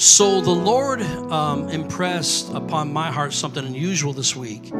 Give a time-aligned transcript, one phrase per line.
[0.00, 4.70] So the Lord um, impressed upon my heart something unusual this week.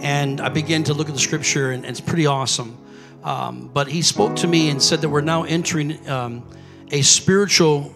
[0.00, 2.78] And I began to look at the scripture, and, and it's pretty awesome.
[3.22, 6.48] Um, but He spoke to me and said that we're now entering um,
[6.90, 7.94] a spiritual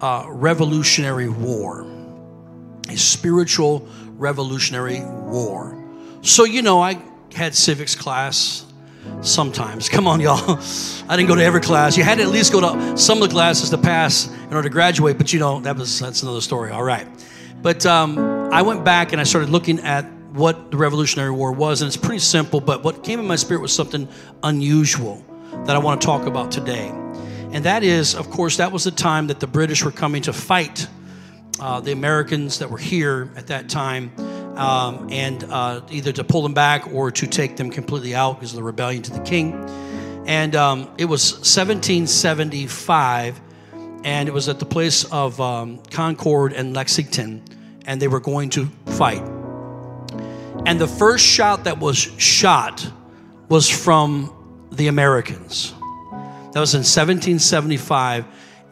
[0.00, 1.86] uh, revolutionary war.
[2.88, 3.86] A spiritual
[4.16, 5.78] revolutionary war.
[6.22, 7.02] So, you know, I
[7.34, 8.63] had civics class
[9.22, 9.88] sometimes.
[9.94, 10.58] Come on, y'all.
[11.08, 11.96] I didn't go to every class.
[11.96, 14.62] You had to at least go to some of the classes to pass in order
[14.62, 16.70] to graduate, but you know, that was that's another story.
[16.70, 17.06] All right.
[17.62, 18.18] But um,
[18.52, 21.96] I went back and I started looking at what the Revolutionary War was, and it's
[21.96, 24.08] pretty simple, but what came in my spirit was something
[24.42, 25.24] unusual
[25.64, 26.88] that I want to talk about today.
[27.52, 30.32] And that is, of course, that was the time that the British were coming to
[30.32, 30.88] fight
[31.60, 34.10] uh, the Americans that were here at that time
[34.56, 38.52] um, and uh, either to pull them back or to take them completely out because
[38.52, 39.54] of the rebellion to the king.
[40.26, 43.40] And um, it was 1775,
[44.04, 47.42] and it was at the place of um, Concord and Lexington,
[47.84, 49.22] and they were going to fight.
[50.66, 52.90] And the first shot that was shot
[53.48, 54.32] was from
[54.72, 55.74] the Americans.
[56.52, 58.24] That was in 1775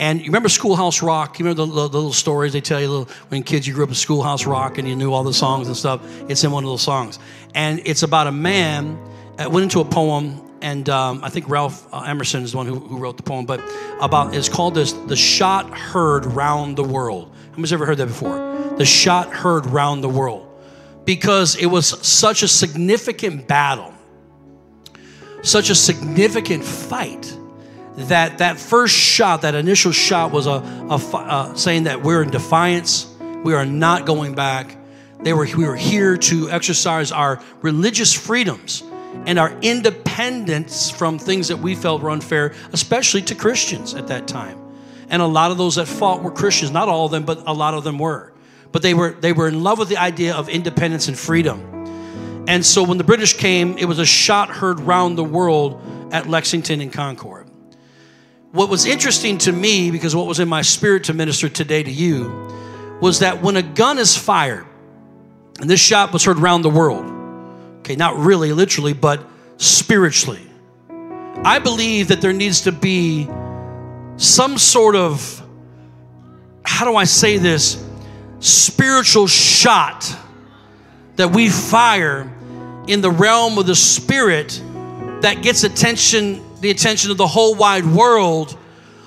[0.03, 1.39] and you remember Schoolhouse Rock?
[1.39, 3.85] You remember the, the, the little stories they tell you little, when kids you grew
[3.85, 6.01] up in Schoolhouse Rock and you knew all the songs and stuff?
[6.29, 7.21] It's in one of those songs.
[7.55, 8.99] And it's about a man
[9.37, 12.67] that went into a poem, and um, I think Ralph uh, Emerson is the one
[12.67, 13.61] who, who, wrote the poem, but
[14.01, 17.33] about it's called this The Shot Heard Round the World.
[17.53, 18.75] Who's ever heard that before?
[18.79, 20.49] The Shot Heard Round the World.
[21.05, 23.95] Because it was such a significant battle,
[25.43, 27.39] such a significant fight
[27.97, 30.51] that that first shot, that initial shot, was a,
[30.91, 33.07] a uh, saying that we're in defiance.
[33.45, 34.77] We are not going back.
[35.21, 38.83] They were we were here to exercise our religious freedoms
[39.27, 44.27] and our independence from things that we felt were unfair, especially to Christians at that
[44.27, 44.59] time.
[45.11, 46.71] And a lot of those that fought were Christians.
[46.71, 48.33] Not all of them, but a lot of them were.
[48.73, 51.69] But they were they were in love with the idea of independence and freedom.
[52.49, 55.81] And so when the British came, it was a shot heard round the world
[56.11, 57.42] at Lexington and Concord
[58.53, 61.91] what was interesting to me, because what was in my spirit to minister today to
[61.91, 62.29] you,
[63.01, 64.67] was that when a gun is fired,
[65.59, 67.05] and this shot was heard around the world,
[67.81, 69.25] okay, not really literally, but
[69.57, 70.47] spiritually,
[71.45, 73.29] I believe that there needs to be
[74.17, 75.43] some sort of,
[76.65, 77.83] how do I say this,
[78.39, 80.15] spiritual shot
[81.17, 82.31] that we fire
[82.87, 84.61] in the realm of the spirit
[85.23, 88.57] that gets attention the attention of the whole wide world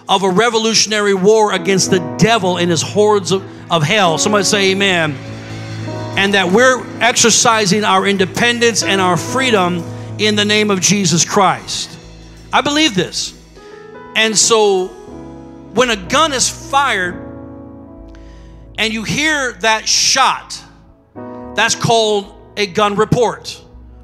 [0.09, 4.17] of a revolutionary war against the devil and his hordes of, of hell.
[4.17, 5.13] Somebody say amen.
[6.17, 9.83] And that we're exercising our independence and our freedom
[10.19, 11.97] in the name of Jesus Christ.
[12.51, 13.33] I believe this.
[14.17, 14.87] And so
[15.73, 17.15] when a gun is fired
[18.77, 20.61] and you hear that shot,
[21.55, 23.61] that's called a gun report,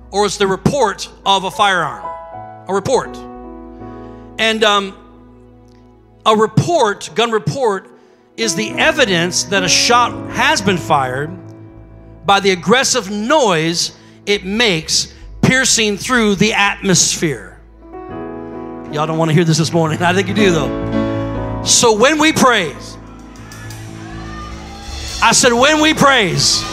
[0.09, 2.05] or it's the report of a firearm.
[2.69, 3.30] A report.
[4.41, 4.97] And um,
[6.25, 7.87] a report, gun report,
[8.35, 11.29] is the evidence that a shot has been fired
[12.25, 15.13] by the aggressive noise it makes
[15.43, 17.61] piercing through the atmosphere.
[18.91, 20.01] Y'all don't want to hear this this morning.
[20.01, 21.61] I think you do, though.
[21.63, 22.97] So when we praise,
[25.21, 26.63] I said, when we praise,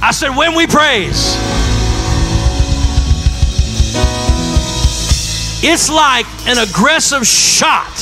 [0.00, 1.36] I said, when we praise,
[5.62, 7.94] It's like an aggressive shot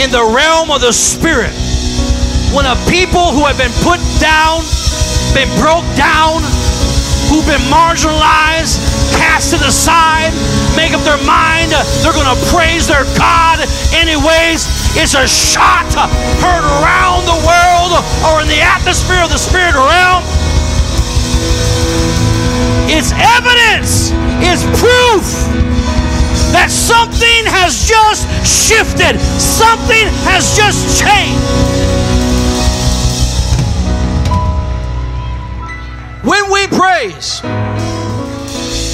[0.00, 1.52] in the realm of the spirit.
[2.56, 4.64] When a people who have been put down,
[5.36, 6.40] been broke down,
[7.28, 8.80] who've been marginalized,
[9.20, 10.32] casted aside,
[10.80, 13.60] make up their mind they're going to praise their God
[13.92, 14.64] anyways.
[14.96, 15.92] It's a shot
[16.40, 18.00] heard around the world
[18.32, 20.24] or in the atmosphere of the spirit realm.
[22.88, 25.59] It's evidence, it's proof
[28.70, 31.40] shifted, something has just changed.
[36.24, 37.40] When we praise,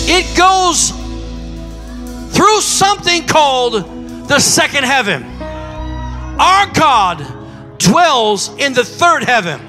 [0.09, 0.93] it goes
[2.35, 5.25] through something called the second heaven.
[6.41, 7.19] Our God
[7.79, 9.61] dwells in the third heaven.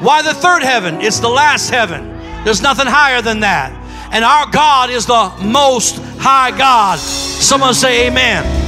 [0.00, 1.00] Why the third heaven?
[1.00, 2.08] It's the last heaven.
[2.44, 3.72] There's nothing higher than that.
[4.12, 7.00] And our God is the most high God.
[7.00, 8.59] Someone say amen.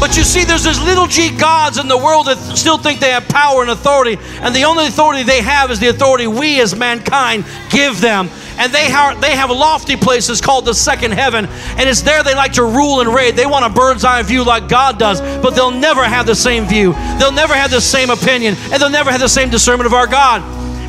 [0.00, 3.10] But you see, there's these little g gods in the world that still think they
[3.10, 6.76] have power and authority, and the only authority they have is the authority we as
[6.76, 8.28] mankind give them.
[8.56, 11.46] And they have, they have lofty places called the second heaven.
[11.46, 13.34] And it's there they like to rule and reign.
[13.34, 16.66] They want a bird's eye view like God does, but they'll never have the same
[16.66, 16.92] view.
[17.18, 20.06] They'll never have the same opinion, and they'll never have the same discernment of our
[20.06, 20.42] God.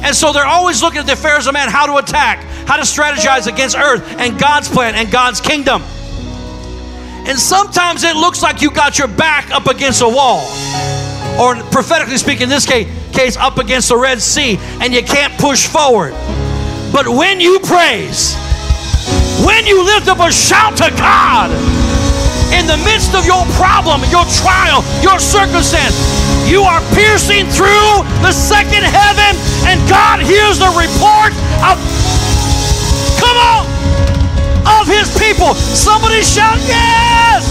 [0.03, 2.83] And so they're always looking at the affairs of man, how to attack, how to
[2.83, 5.81] strategize against earth and God's plan and God's kingdom.
[7.27, 10.45] And sometimes it looks like you got your back up against a wall.
[11.39, 15.33] Or prophetically speaking, in this case, case up against the Red Sea, and you can't
[15.39, 16.13] push forward.
[16.93, 18.35] But when you praise,
[19.43, 21.51] when you lift up a shout to God,
[22.53, 25.97] in the midst of your problem, your trial, your circumstance,
[26.47, 29.33] you are piercing through the second heaven,
[29.65, 31.33] and God hears the report
[31.65, 31.75] of,
[33.19, 33.74] come on,
[34.85, 35.53] of his people.
[35.55, 37.43] Somebody shout, yes!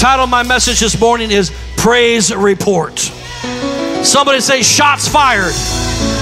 [0.00, 2.98] Title of my message this morning is Praise Report.
[2.98, 5.52] Somebody say, Shots fired.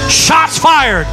[0.09, 1.05] Shots fired.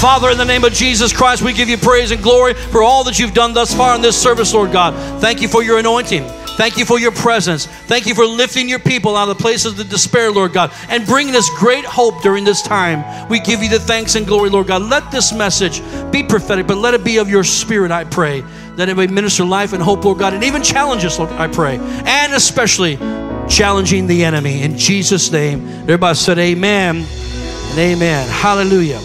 [0.00, 3.04] Father, in the name of Jesus Christ, we give you praise and glory for all
[3.04, 4.94] that you've done thus far in this service, Lord God.
[5.20, 6.24] Thank you for your anointing.
[6.56, 7.66] Thank you for your presence.
[7.66, 10.72] Thank you for lifting your people out of the places of the despair, Lord God,
[10.88, 13.28] and bringing us great hope during this time.
[13.28, 14.82] We give you the thanks and glory, Lord God.
[14.82, 18.42] Let this message be prophetic, but let it be of your spirit, I pray,
[18.76, 21.48] that it may minister life and hope, Lord God, and even challenge us, Lord, I
[21.48, 22.96] pray, and especially
[23.48, 24.62] challenging the enemy.
[24.62, 28.28] In Jesus' name, everybody said amen and amen.
[28.28, 29.00] Hallelujah.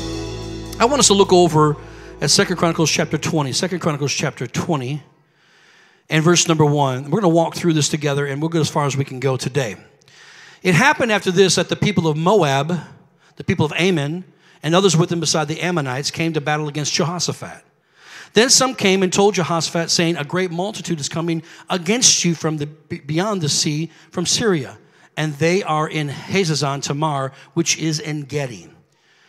[0.80, 1.76] I want us to look over
[2.22, 3.54] at Second Chronicles chapter 20.
[3.54, 5.02] Second Chronicles chapter 20
[6.10, 7.06] and verse number 1.
[7.06, 9.20] We're going to walk through this together and we'll go as far as we can
[9.20, 9.76] go today.
[10.64, 12.78] It happened after this that the people of Moab,
[13.36, 14.26] the people of Ammon,
[14.62, 17.64] and others with them beside the Ammonites came to battle against Jehoshaphat.
[18.34, 22.58] Then some came and told Jehoshaphat, saying, A great multitude is coming against you from
[22.58, 24.78] the beyond the sea, from Syria,
[25.18, 28.70] and they are in Hazazon Tamar, which is En Gedi.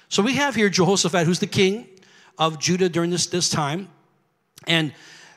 [0.09, 1.87] So we have here Jehoshaphat, who's the king
[2.37, 3.89] of Judah during this, this time.
[4.67, 4.93] And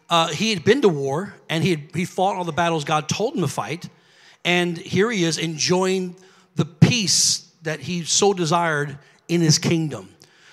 [0.10, 3.10] uh, he had been to war and he, had, he fought all the battles God
[3.10, 3.90] told him to fight.
[4.46, 6.16] And here he is enjoying
[6.56, 8.98] the peace that he so desired
[9.28, 10.10] in his kingdom.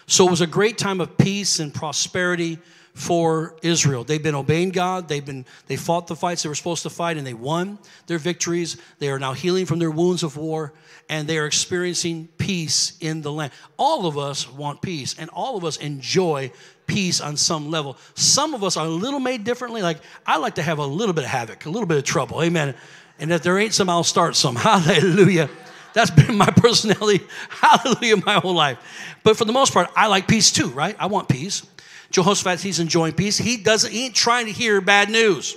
[0.06, 2.58] So it was a great time of peace and prosperity
[2.94, 4.04] for Israel.
[4.04, 5.08] They've been obeying God.
[5.08, 8.18] They've been they fought the fights they were supposed to fight and they won their
[8.18, 8.76] victories.
[8.98, 10.72] They are now healing from their wounds of war
[11.10, 13.52] and they are experiencing peace in the land.
[13.76, 16.52] All of us want peace, and all of us enjoy
[16.90, 17.96] peace on some level.
[18.16, 19.80] Some of us are a little made differently.
[19.80, 22.42] Like, I like to have a little bit of havoc, a little bit of trouble.
[22.42, 22.74] Amen.
[23.20, 24.56] And if there ain't some, I'll start some.
[24.56, 25.48] Hallelujah.
[25.94, 27.24] That's been my personality.
[27.48, 28.78] Hallelujah, my whole life.
[29.22, 30.96] But for the most part, I like peace too, right?
[30.98, 31.64] I want peace.
[32.10, 33.38] Jehoshaphat, he's enjoying peace.
[33.38, 35.56] He doesn't, he ain't trying to hear bad news.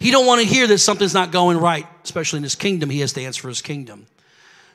[0.00, 2.90] He don't want to hear that something's not going right, especially in his kingdom.
[2.90, 4.06] He has to answer for his kingdom.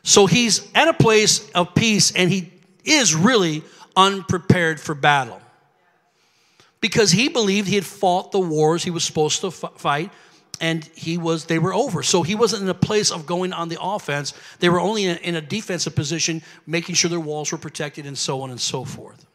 [0.03, 2.53] So he's at a place of peace and he
[2.85, 3.63] is really
[3.95, 5.42] unprepared for battle.
[6.81, 10.12] Because he believed he had fought the wars he was supposed to fight
[10.62, 12.03] and he was they were over.
[12.03, 14.33] So he wasn't in a place of going on the offense.
[14.59, 18.06] They were only in a, in a, defensive position making sure their walls were protected
[18.06, 19.25] and so on and so forth.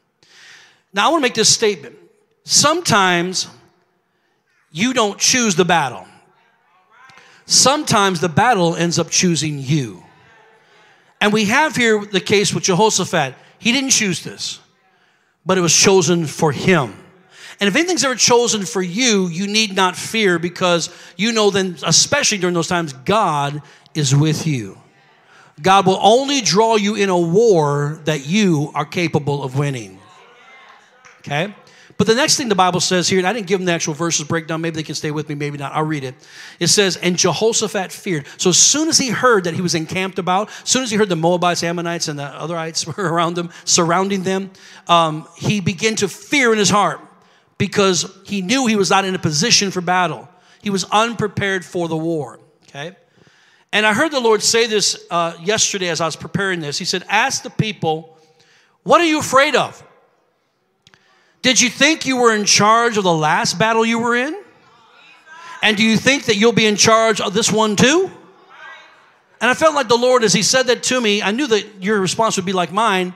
[0.93, 1.97] Now i want to make this statement.
[2.45, 3.49] Sometimes
[4.73, 6.07] you don't choose the battle.
[7.47, 10.05] Sometimes the battle ends up choosing you.
[11.21, 13.35] And we have here the case with Jehoshaphat.
[13.61, 14.59] He didn't choose this,
[15.47, 16.95] but it was chosen for him.
[17.61, 21.77] And if anything's ever chosen for you, you need not fear because you know then,
[21.85, 23.61] especially during those times, God
[23.95, 24.79] is with you.
[25.61, 29.99] God will only draw you in a war that you are capable of winning.
[31.19, 31.55] Okay?
[32.01, 33.93] But the next thing the Bible says here, and I didn't give them the actual
[33.93, 35.73] verses breakdown, maybe they can stay with me, maybe not.
[35.75, 36.15] I'll read it.
[36.59, 38.27] It says, And Jehoshaphat feared.
[38.39, 40.97] So as soon as he heard that he was encamped about, as soon as he
[40.97, 44.51] heard the Moabites, Ammonites, and the otherites were around him, surrounding them,
[44.89, 47.01] um, he began to fear in his heart
[47.59, 50.27] because he knew he was not in a position for battle.
[50.63, 52.41] He was unprepared for the war.
[52.69, 52.97] Okay?
[53.73, 56.79] And I heard the Lord say this uh, yesterday as I was preparing this.
[56.79, 58.17] He said, Ask the people,
[58.85, 59.85] what are you afraid of?
[61.43, 64.41] Did you think you were in charge of the last battle you were in?
[65.63, 68.11] And do you think that you'll be in charge of this one too?
[69.41, 71.83] And I felt like the Lord, as He said that to me, I knew that
[71.83, 73.15] your response would be like mine,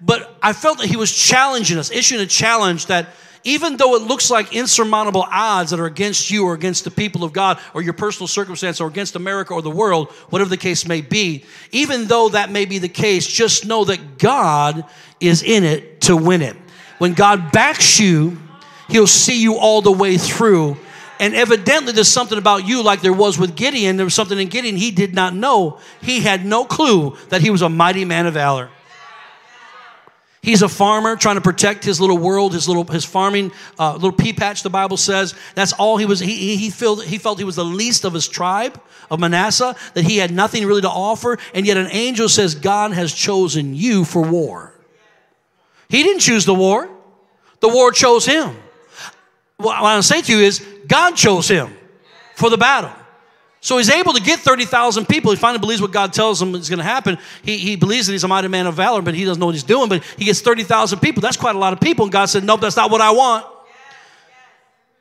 [0.00, 3.08] but I felt that He was challenging us, issuing a challenge that
[3.44, 7.22] even though it looks like insurmountable odds that are against you or against the people
[7.22, 10.86] of God or your personal circumstance or against America or the world, whatever the case
[10.86, 14.84] may be, even though that may be the case, just know that God
[15.20, 16.56] is in it to win it.
[16.98, 18.38] When God backs you,
[18.88, 20.76] He'll see you all the way through
[21.18, 23.96] And evidently, there's something about you, like there was with Gideon.
[23.96, 25.78] There was something in Gideon he did not know.
[26.02, 28.68] He had no clue that he was a mighty man of valor.
[30.42, 34.12] He's a farmer trying to protect his little world, his little his farming uh, little
[34.12, 34.62] pea patch.
[34.62, 36.20] The Bible says that's all he was.
[36.20, 38.78] He, he felt he felt he was the least of his tribe
[39.10, 39.74] of Manasseh.
[39.94, 43.74] That he had nothing really to offer, and yet an angel says God has chosen
[43.74, 44.75] you for war.
[45.88, 46.88] He didn't choose the war;
[47.60, 48.56] the war chose him.
[49.56, 51.70] What I'm saying to you is God chose him
[52.34, 52.92] for the battle.
[53.60, 55.32] So he's able to get 30,000 people.
[55.32, 57.18] He finally believes what God tells him is going to happen.
[57.42, 59.56] He, he believes that he's a mighty man of valor, but he doesn't know what
[59.56, 59.88] he's doing.
[59.88, 61.20] But he gets 30,000 people.
[61.20, 62.04] That's quite a lot of people.
[62.04, 63.44] And God said, Nope, that's not what I want.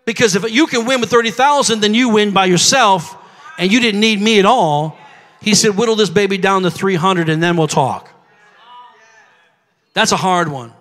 [0.05, 3.15] Because if you can win with 30,000, then you win by yourself,
[3.59, 4.97] and you didn't need me at all.
[5.41, 8.14] He said, Whittle this baby down to 300, and then we'll talk.
[9.95, 10.71] That's a hard one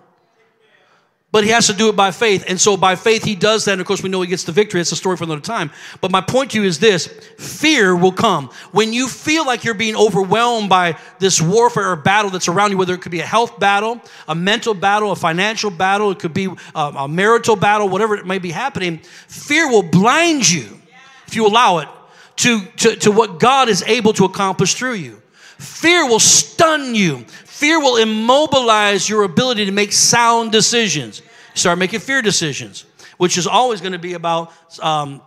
[1.35, 2.45] but he has to do it by faith.
[2.47, 3.73] And so by faith, he does that.
[3.73, 4.79] And of course, we know he gets the victory.
[4.79, 5.69] It's a story for another time.
[5.99, 7.07] But my point to you is this
[7.37, 8.49] fear will come.
[8.71, 12.77] When you feel like you're being overwhelmed by this warfare or battle that's around you,
[12.77, 16.33] whether it could be a health battle, a mental battle, a financial battle, it could
[16.33, 20.79] be a, a marital battle, whatever it may be happening, fear will blind you,
[21.27, 21.89] if you allow it,
[22.37, 25.21] to, to, to what God is able to accomplish through you.
[25.57, 27.25] Fear will stun you.
[27.55, 31.21] Fear will immobilize your ability to make sound decisions.
[31.53, 32.83] Start making fear decisions,
[33.15, 34.51] which is always going to be about,
[34.83, 35.21] um,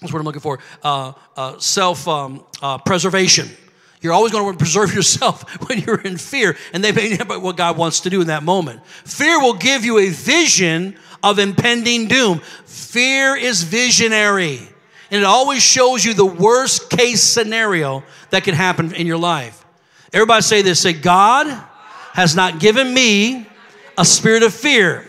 [0.00, 3.50] that's what I'm looking for, uh, uh, self um, uh, preservation.
[4.00, 7.58] You're always going to preserve yourself when you're in fear, and they may never what
[7.58, 8.80] God wants to do in that moment.
[8.86, 12.38] Fear will give you a vision of impending doom.
[12.64, 14.60] Fear is visionary,
[15.10, 19.65] and it always shows you the worst case scenario that can happen in your life.
[20.12, 21.46] Everybody say this say, God
[22.12, 23.46] has not given me
[23.98, 25.04] a spirit of fear,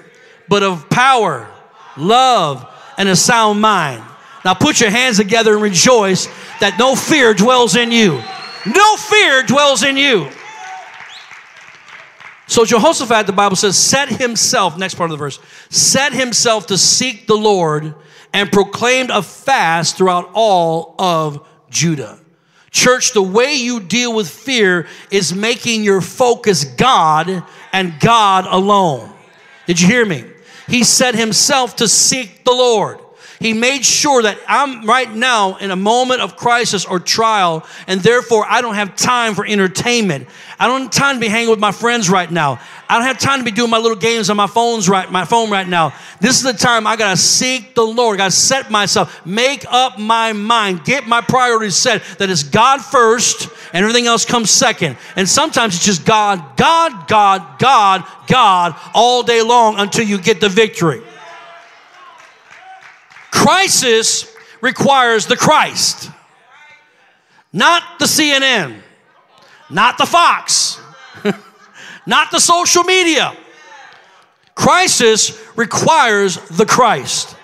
[0.47, 1.49] but of power,
[1.95, 4.03] love, and a sound mind.
[4.43, 6.27] Now put your hands together and rejoice
[6.59, 8.21] that no fear dwells in you.
[8.65, 10.29] No fear dwells in you.
[12.47, 15.39] So Jehoshaphat, the Bible says, set himself, next part of the verse,
[15.69, 17.93] set himself to seek the Lord
[18.33, 22.19] and proclaimed a fast throughout all of Judah.
[22.77, 27.43] Church, the way you deal with fear is making your focus God
[27.73, 29.11] and God alone.
[29.65, 30.23] Did you hear me?
[30.67, 32.99] He set himself to seek the Lord.
[33.39, 38.01] He made sure that I'm right now in a moment of crisis or trial, and
[38.01, 40.27] therefore I don't have time for entertainment.
[40.59, 42.59] I don't have time to be hanging with my friends right now.
[42.89, 45.23] I don't have time to be doing my little games on my phones right, my
[45.23, 45.93] phone right now.
[46.19, 48.15] This is the time I gotta seek the Lord.
[48.15, 52.81] I gotta set myself, make up my mind, get my priorities set that it's God
[52.81, 54.97] first and everything else comes second.
[55.15, 60.41] And sometimes it's just God, God, God, God, God all day long until you get
[60.41, 61.03] the victory.
[63.47, 66.11] Crisis requires the Christ,
[67.53, 68.81] not the CNN,
[69.69, 70.81] not the Fox,
[72.05, 73.33] not the social media.
[74.53, 77.37] Crisis requires the Christ.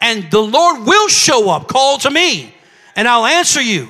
[0.00, 1.66] And the Lord will show up.
[1.66, 2.54] Call to me,
[2.94, 3.88] and I'll answer you.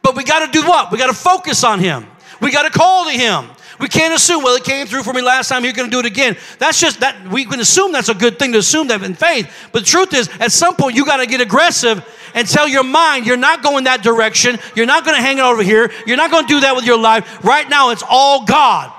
[0.00, 0.90] But we got to do what?
[0.90, 2.06] We got to focus on Him.
[2.40, 3.50] We got to call to Him.
[3.78, 6.00] We can't assume, well, it came through for me last time, you're going to do
[6.00, 6.36] it again.
[6.58, 9.50] That's just that we can assume that's a good thing to assume that in faith.
[9.72, 12.04] But the truth is, at some point, you got to get aggressive
[12.34, 14.58] and tell your mind you're not going that direction.
[14.74, 15.92] You're not going to hang it over here.
[16.06, 17.44] You're not going to do that with your life.
[17.44, 18.92] Right now, it's all God.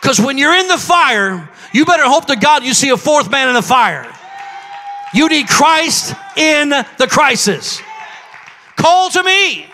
[0.00, 3.30] Because when you're in the fire, you better hope to God you see a fourth
[3.30, 4.10] man in the fire.
[5.14, 7.80] You need Christ in the crisis.
[8.76, 9.66] Call to me,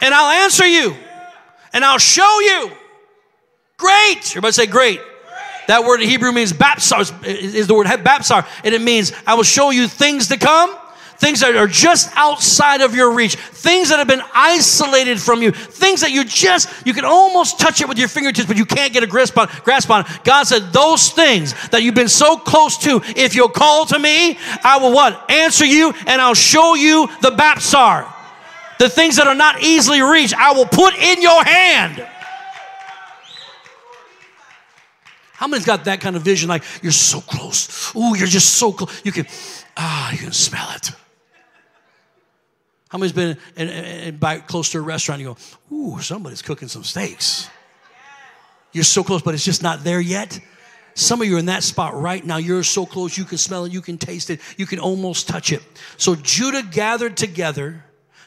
[0.00, 0.96] and I'll answer you,
[1.72, 2.72] and I'll show you
[3.82, 4.30] Great.
[4.30, 5.00] Everybody say great.
[5.66, 9.42] That word in Hebrew means bapsar, is the word bapsar, and it means I will
[9.42, 10.76] show you things to come,
[11.18, 15.50] things that are just outside of your reach, things that have been isolated from you,
[15.50, 18.92] things that you just, you can almost touch it with your fingertips, but you can't
[18.92, 20.04] get a grasp on, grasp on.
[20.22, 24.38] God said, those things that you've been so close to, if you'll call to me,
[24.62, 25.28] I will what?
[25.28, 28.06] Answer you, and I'll show you the bapsar.
[28.78, 32.08] The things that are not easily reached, I will put in your hand.
[35.42, 36.48] How many's got that kind of vision?
[36.48, 37.92] Like you're so close.
[37.96, 39.00] Ooh, you're just so close.
[39.04, 39.26] You can,
[39.76, 40.92] ah, you can smell it.
[42.88, 45.20] How many's been in, in, in, by close to a restaurant?
[45.20, 47.50] You go, ooh, somebody's cooking some steaks.
[48.70, 50.38] You're so close, but it's just not there yet.
[50.94, 52.36] Some of you are in that spot right now.
[52.36, 55.50] You're so close, you can smell it, you can taste it, you can almost touch
[55.50, 55.62] it.
[55.96, 57.84] So Judah gathered together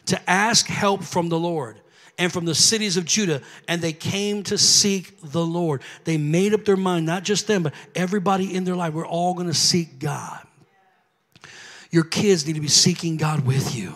[0.07, 1.79] to ask help from the Lord
[2.17, 5.81] and from the cities of Judah, and they came to seek the Lord.
[6.05, 9.33] They made up their mind, not just them, but everybody in their life, we're all
[9.33, 10.45] going to seek God.
[11.91, 13.95] your kids need to be seeking God with you.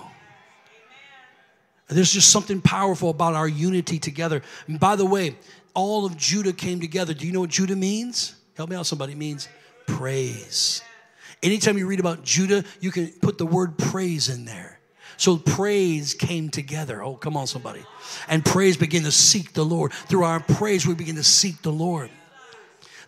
[1.90, 4.42] There's just something powerful about our unity together.
[4.68, 5.36] And by the way,
[5.74, 7.14] all of Judah came together.
[7.14, 8.36] Do you know what Judah means?
[8.56, 9.14] Help me out, somebody.
[9.14, 9.50] It means
[9.88, 10.82] praise.
[11.42, 14.79] Anytime you read about Judah, you can put the word praise in there.
[15.20, 17.04] So praise came together.
[17.04, 17.84] Oh, come on, somebody.
[18.30, 19.92] And praise began to seek the Lord.
[19.92, 22.10] Through our praise, we begin to seek the Lord.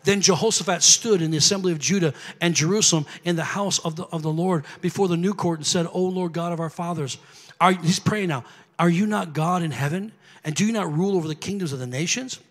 [0.04, 4.04] Then Jehoshaphat stood in the assembly of Judah and Jerusalem in the house of the,
[4.08, 7.18] of the Lord before the new court and said, O Lord God of our fathers,
[7.62, 8.44] are, he's praying now,
[8.78, 10.12] are you not God in heaven?
[10.44, 12.42] And do you not rule over the kingdoms of the nations?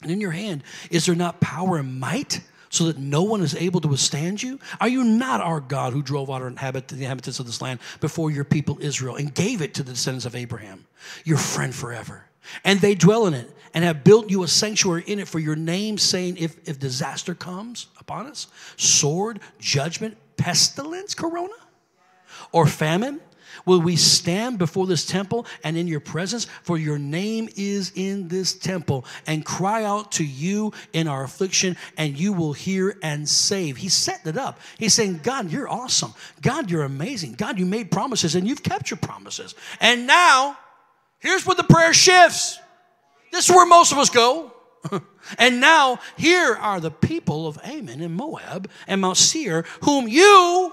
[0.00, 2.40] And in your hand, is there not power and might?
[2.70, 4.58] So that no one is able to withstand you?
[4.80, 7.80] Are you not our God who drove out our inhabit- the inhabitants of this land
[8.00, 10.86] before your people Israel and gave it to the descendants of Abraham,
[11.24, 12.24] your friend forever?
[12.64, 15.56] And they dwell in it and have built you a sanctuary in it for your
[15.56, 18.46] name, saying, if, if disaster comes upon us,
[18.76, 21.52] sword, judgment, pestilence, corona,
[22.52, 23.20] or famine,
[23.64, 26.46] will we stand before this temple and in your presence?
[26.62, 31.76] For your name is in this temple, and cry out to you in our affliction,
[31.96, 33.76] and you will hear and save.
[33.76, 34.60] He's setting it up.
[34.78, 36.14] He's saying, God, you're awesome.
[36.42, 37.34] God, you're amazing.
[37.34, 39.54] God, you made promises, and you've kept your promises.
[39.80, 40.58] And now,
[41.18, 42.58] here's where the prayer shifts.
[43.32, 44.52] This is where most of us go.
[45.38, 50.72] and now, here are the people of Ammon and Moab and Mount Seir, whom you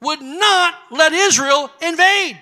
[0.00, 2.38] would not let Israel invade.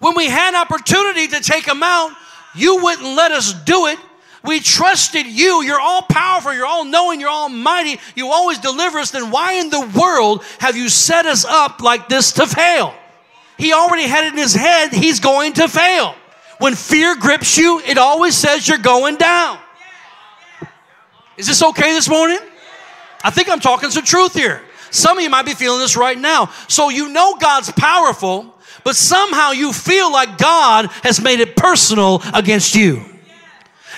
[0.00, 2.12] When we had opportunity to take them out,
[2.54, 3.98] you wouldn't let us do it.
[4.44, 5.62] We trusted you.
[5.62, 6.52] You're all powerful.
[6.52, 7.18] You're all knowing.
[7.18, 7.98] You're almighty.
[8.14, 9.10] You always deliver us.
[9.10, 12.94] Then why in the world have you set us up like this to fail?
[13.56, 14.92] He already had it in his head.
[14.92, 16.14] He's going to fail.
[16.58, 19.58] When fear grips you, it always says you're going down.
[21.36, 22.38] Is this okay this morning?
[23.24, 24.62] I think I'm talking some truth here.
[24.94, 26.52] Some of you might be feeling this right now.
[26.68, 32.22] So you know God's powerful, but somehow you feel like God has made it personal
[32.32, 33.02] against you.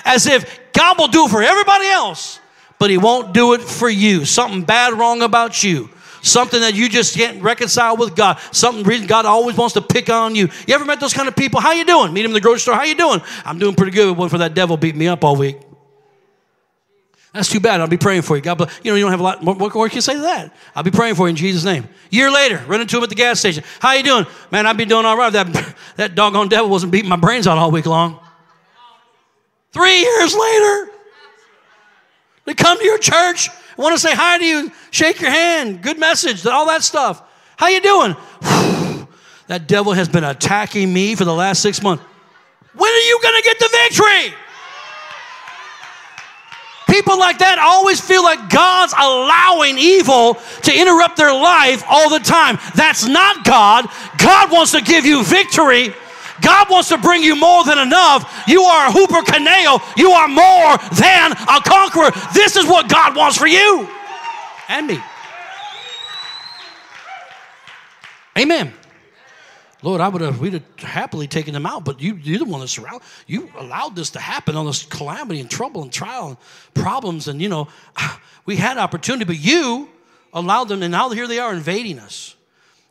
[0.03, 2.39] As if God will do it for everybody else,
[2.79, 4.25] but He won't do it for you.
[4.25, 5.91] Something bad wrong about you.
[6.23, 8.39] Something that you just can't reconcile with God.
[8.51, 10.49] Something reason God always wants to pick on you.
[10.65, 11.61] You ever met those kind of people?
[11.61, 12.11] How you doing?
[12.11, 12.73] Meet him in the grocery store.
[12.73, 13.21] How you doing?
[13.45, 14.17] I'm doing pretty good.
[14.17, 15.57] One for that devil beat me up all week.
[17.33, 17.81] That's too bad.
[17.81, 18.41] I'll be praying for you.
[18.41, 18.79] God bless.
[18.83, 19.43] You know, you don't have a lot.
[19.43, 20.53] What, what can you say to that?
[20.75, 21.87] I'll be praying for you in Jesus' name.
[22.09, 23.63] Year later, run into him at the gas station.
[23.79, 24.25] How you doing?
[24.49, 25.31] Man, I've been doing all right.
[25.31, 28.19] That, that doggone devil wasn't beating my brains out all week long.
[29.71, 30.91] Three years later,
[32.45, 35.99] they come to your church, want to say hi to you, shake your hand, good
[35.99, 37.21] message, all that stuff.
[37.57, 38.15] How you doing?
[39.47, 42.03] that devil has been attacking me for the last six months.
[42.73, 44.37] When are you going to get the victory?
[46.97, 50.33] People like that always feel like God's allowing evil
[50.63, 52.57] to interrupt their life all the time.
[52.73, 53.85] That's not God.
[54.17, 55.93] God wants to give you victory.
[56.41, 58.25] God wants to bring you more than enough.
[58.47, 59.77] You are a hooper caneo.
[59.95, 62.09] You are more than a conqueror.
[62.33, 63.87] This is what God wants for you
[64.67, 64.99] and me.
[68.39, 68.73] Amen.
[69.87, 72.59] Lord, I would have, we'd have happily taken them out, but you, you're the one
[72.59, 73.01] that's around.
[73.25, 76.37] You allowed this to happen on this calamity and trouble and trial and
[76.73, 77.29] problems.
[77.29, 77.69] And, you know,
[78.45, 79.87] we had opportunity, but you
[80.33, 82.35] allowed them, and now here they are invading us.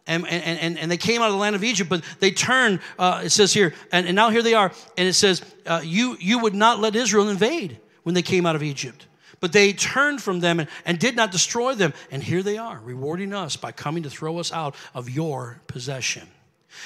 [0.07, 2.81] And, and, and, and they came out of the land of Egypt, but they turned,
[2.99, 6.17] uh, it says here, and, and now here they are, and it says, uh, you,
[6.19, 9.07] you would not let Israel invade when they came out of Egypt.
[9.41, 11.93] But they turned from them and, and did not destroy them.
[12.11, 16.27] And here they are, rewarding us by coming to throw us out of your possession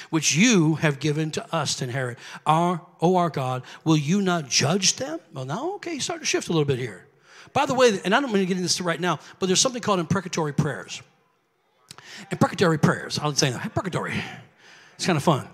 [0.09, 2.17] which you have given to us to inherit.
[2.45, 5.19] Our, oh, our God, will you not judge them?
[5.33, 7.07] Well, now, okay, start to shift a little bit here.
[7.53, 9.59] By the way, and I don't want to get into this right now, but there's
[9.59, 11.01] something called imprecatory prayers.
[12.31, 13.63] Imprecatory prayers, I'll say that.
[13.63, 14.13] Imprecatory.
[14.95, 15.47] It's kind of fun.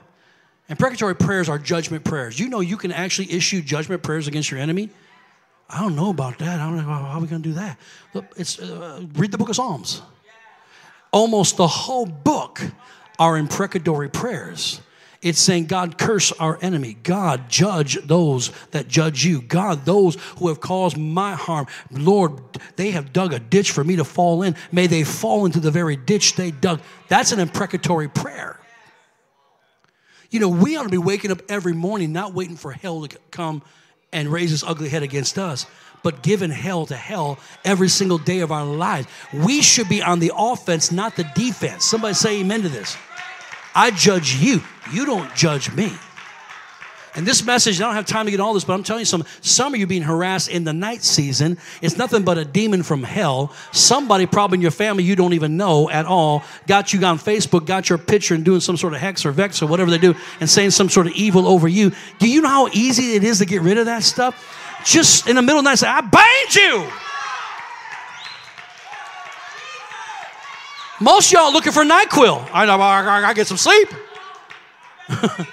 [0.67, 2.39] And imprecatory prayers are judgment prayers.
[2.39, 4.89] You know you can actually issue judgment prayers against your enemy.
[5.69, 6.59] I don't know about that.
[6.59, 7.79] I don't know how are we going to do that.
[8.13, 10.01] Look, it's uh, read the book of Psalms.
[11.11, 12.61] Almost the whole book
[13.19, 14.81] are imprecatory prayers.
[15.21, 16.95] It's saying, God, curse our enemy.
[17.03, 19.41] God, judge those that judge you.
[19.41, 21.65] God, those who have caused my harm.
[21.91, 22.39] Lord,
[22.75, 24.55] they have dug a ditch for me to fall in.
[24.71, 26.81] May they fall into the very ditch they dug.
[27.07, 28.59] That's an imprecatory prayer.
[30.29, 33.17] You know, we ought to be waking up every morning, not waiting for hell to
[33.31, 33.63] come
[34.13, 35.65] and raise his ugly head against us,
[36.03, 39.07] but giving hell to hell every single day of our lives.
[39.33, 41.85] We should be on the offense, not the defense.
[41.85, 42.95] Somebody say amen to this.
[43.77, 45.93] I judge you, you don't judge me.
[47.13, 49.05] And this message, I don't have time to get all this, but I'm telling you
[49.05, 49.29] something.
[49.41, 53.03] Some of you being harassed in the night season, it's nothing but a demon from
[53.03, 53.53] hell.
[53.71, 57.67] Somebody, probably in your family you don't even know at all, got you on Facebook,
[57.67, 60.15] got your picture, and doing some sort of hex or vex or whatever they do,
[60.39, 61.91] and saying some sort of evil over you.
[62.17, 64.81] Do you know how easy it is to get rid of that stuff?
[64.85, 67.06] Just in the middle of the night, say, I bind you.
[70.99, 72.49] Most y'all looking for NyQuil.
[72.51, 73.89] I, I, I, I get some sleep.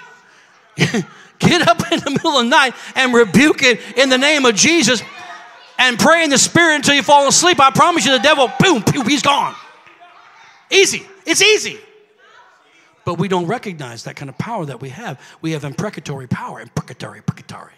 [1.39, 4.55] Get up in the middle of the night and rebuke it in the name of
[4.55, 5.01] Jesus
[5.77, 7.59] and pray in the spirit until you fall asleep.
[7.59, 9.53] I promise you, the devil, boom, boom, he's gone.
[10.71, 11.05] Easy.
[11.25, 11.77] It's easy.
[13.03, 15.19] But we don't recognize that kind of power that we have.
[15.41, 16.59] We have imprecatory power.
[16.59, 17.73] Imprecatory, imprecatory.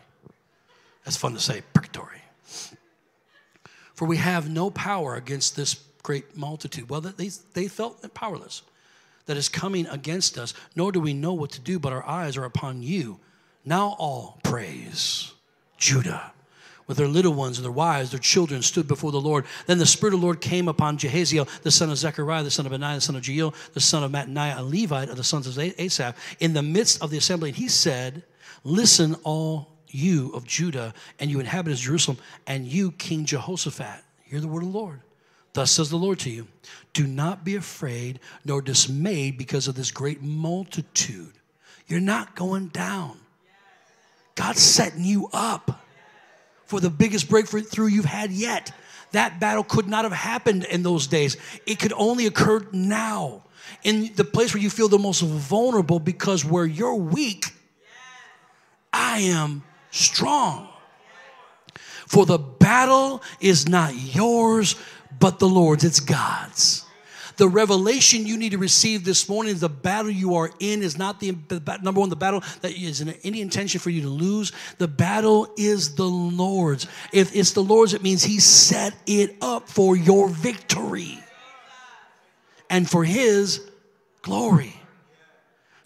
[1.04, 2.22] That's fun to say, imprecatory.
[3.94, 5.74] For we have no power against this
[6.08, 6.90] great multitude.
[6.90, 8.62] Well, they, they felt powerless
[9.26, 12.38] that is coming against us, nor do we know what to do, but our eyes
[12.38, 13.20] are upon you
[13.66, 15.34] now all praise
[15.78, 16.32] Judah
[16.88, 19.44] with their little ones and their wives, their children stood before the Lord.
[19.66, 22.66] Then the Spirit of the Lord came upon Jahaziel, the son of Zechariah, the son
[22.66, 25.46] of Benaiah, the son of Jeiel, the son of Mattaniah, a Levite of the sons
[25.46, 27.50] of Asaph, in the midst of the assembly.
[27.50, 28.24] And he said,
[28.64, 34.02] Listen, all you of Judah, and you inhabitants of Jerusalem, and you, King Jehoshaphat.
[34.24, 35.02] Hear the word of the Lord.
[35.58, 36.48] Thus says the Lord to you
[36.94, 41.34] Do not be afraid nor dismayed because of this great multitude.
[41.88, 43.18] You're not going down.
[44.36, 45.84] God's setting you up
[46.68, 48.72] for the biggest breakthrough you've had yet.
[49.14, 51.38] That battle could not have happened in those days.
[51.66, 53.42] It could only occur now
[53.82, 57.46] in the place where you feel the most vulnerable because where you're weak,
[58.94, 60.70] I am strong.
[62.08, 64.76] For the battle is not yours,
[65.20, 66.84] but the Lord's, it's God's.
[67.38, 70.98] The revelation you need to receive this morning is the battle you are in is
[70.98, 71.38] not the
[71.84, 74.52] number one, the battle that is in any intention for you to lose.
[74.80, 76.88] The battle is the Lord's.
[77.14, 81.20] If it's the Lord's, it means He set it up for your victory
[82.72, 83.62] and for His
[84.24, 84.74] glory.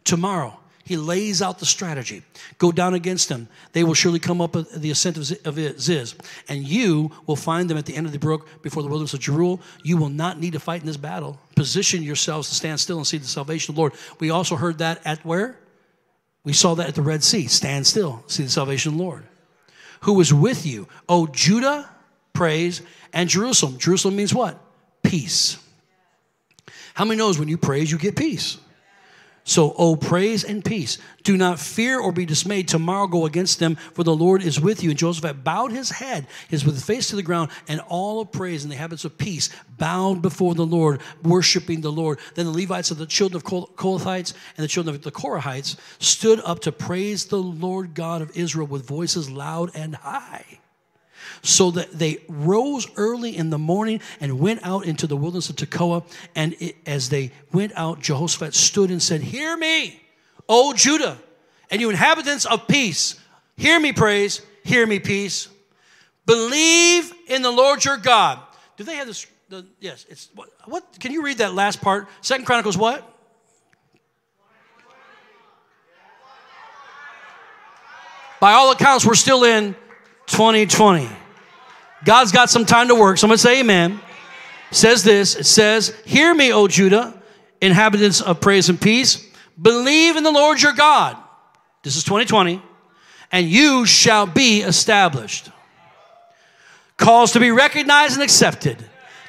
[0.06, 0.58] Tomorrow,
[0.92, 2.22] he lays out the strategy.
[2.58, 3.48] Go down against them.
[3.72, 5.26] They will surely come up the ascent of
[5.80, 6.16] Ziz.
[6.50, 9.22] And you will find them at the end of the brook before the wilderness of
[9.22, 9.62] Jeruel.
[9.84, 11.40] You will not need to fight in this battle.
[11.56, 13.94] Position yourselves to stand still and see the salvation of the Lord.
[14.20, 15.58] We also heard that at where?
[16.44, 17.48] We saw that at the Red Sea.
[17.48, 19.24] Stand still, see the salvation of the Lord.
[20.02, 20.88] Who is with you?
[21.08, 21.90] Oh, Judah,
[22.34, 22.82] praise,
[23.14, 23.78] and Jerusalem.
[23.78, 24.60] Jerusalem means what?
[25.04, 25.58] Peace.
[26.96, 28.58] How many knows when you praise, you get peace?
[29.44, 31.00] So, oh, praise and peace.
[31.24, 32.68] Do not fear or be dismayed.
[32.68, 34.92] Tomorrow go against them, for the Lord is with you.
[34.92, 38.64] And Jehoshaphat bowed his head, his with face to the ground, and all of praise
[38.64, 42.20] and the habits of peace bowed before the Lord, worshiping the Lord.
[42.36, 46.40] Then the Levites of the children of Kohathites and the children of the Korahites stood
[46.42, 50.60] up to praise the Lord God of Israel with voices loud and high
[51.42, 55.56] so that they rose early in the morning and went out into the wilderness of
[55.56, 56.04] Tekoa.
[56.36, 60.02] And it, as they went out, Jehoshaphat stood and said, Hear me,
[60.48, 61.18] O Judah,
[61.70, 63.20] and you inhabitants of peace.
[63.58, 64.42] Hear me, praise.
[64.64, 65.48] Hear me, peace.
[66.26, 68.40] Believe in the Lord your God.
[68.78, 69.26] Do they have this?
[69.50, 71.00] The, yes, it's what, what?
[71.00, 72.08] Can you read that last part?
[72.22, 73.08] Second Chronicles what?
[78.40, 79.76] By all accounts, we're still in
[80.26, 81.08] 2020.
[82.04, 83.18] God's got some time to work.
[83.18, 84.00] Someone say amen.
[84.72, 87.20] says this it says, Hear me, O Judah,
[87.62, 89.28] inhabitants of praise and peace.
[89.62, 91.18] Believe in the Lord your God.
[91.84, 92.62] This is 2020.
[93.32, 95.50] And you shall be established.
[96.98, 98.78] Calls to be recognized and accepted,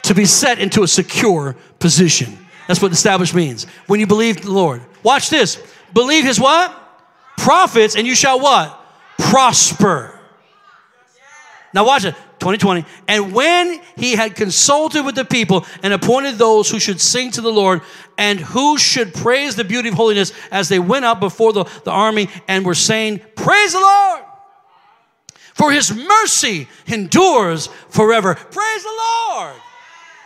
[0.03, 2.37] to be set into a secure position.
[2.67, 3.65] That's what established means.
[3.87, 4.83] When you believe the Lord.
[5.03, 5.63] Watch this.
[5.93, 6.79] Believe his what?
[7.37, 8.79] Prophets, and you shall what?
[9.19, 10.19] Prosper.
[11.75, 12.15] Now watch it.
[12.43, 12.85] 2020.
[13.07, 17.41] And when he had consulted with the people and appointed those who should sing to
[17.41, 17.83] the Lord
[18.19, 21.93] and who should praise the beauty of holiness as they went out before the, the
[21.93, 24.23] army and were saying, Praise the Lord!
[25.55, 28.35] For his mercy endures forever.
[28.35, 29.55] Praise the Lord!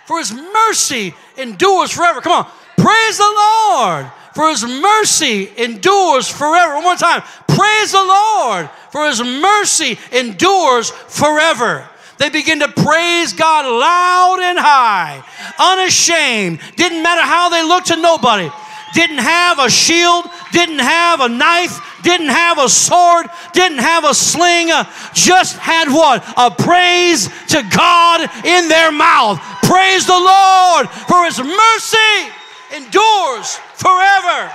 [0.06, 2.20] For his mercy endures forever.
[2.22, 2.50] Come on.
[2.78, 4.10] Praise the Lord!
[4.34, 6.74] For his mercy endures forever.
[6.74, 7.22] One more time.
[7.46, 8.70] Praise the Lord!
[8.90, 11.88] For his mercy endures forever.
[12.18, 15.22] They begin to praise God loud and high,
[15.58, 16.60] unashamed.
[16.76, 18.50] Didn't matter how they looked to nobody.
[18.94, 24.14] Didn't have a shield, didn't have a knife, didn't have a sword, didn't have a
[24.14, 26.24] sling, uh, just had what?
[26.36, 29.38] A praise to God in their mouth.
[29.64, 32.32] Praise the Lord, for his mercy
[32.74, 34.50] endures forever.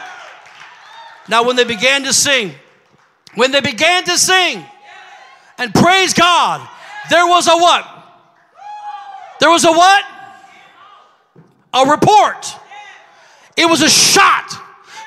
[1.30, 2.56] Now, when they began to sing,
[3.36, 4.66] When they began to sing
[5.58, 6.68] and praise God,
[7.12, 7.86] there was a what?
[9.42, 10.04] There was a what?
[11.74, 12.56] A report.
[13.58, 14.50] It was a shot,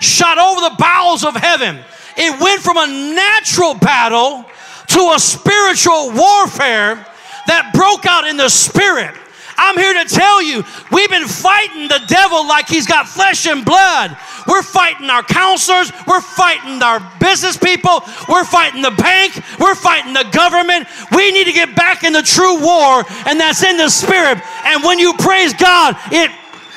[0.01, 1.79] shot over the bowels of heaven.
[2.17, 4.45] It went from a natural battle
[4.89, 7.07] to a spiritual warfare
[7.47, 9.15] that broke out in the spirit.
[9.57, 13.65] I'm here to tell you, we've been fighting the devil like he's got flesh and
[13.65, 14.17] blood.
[14.47, 15.93] We're fighting our counselors.
[16.07, 18.03] We're fighting our business people.
[18.29, 19.41] We're fighting the bank.
[19.59, 20.87] We're fighting the government.
[21.13, 24.43] We need to get back in the true war, and that's in the spirit.
[24.65, 26.31] And when you praise God, it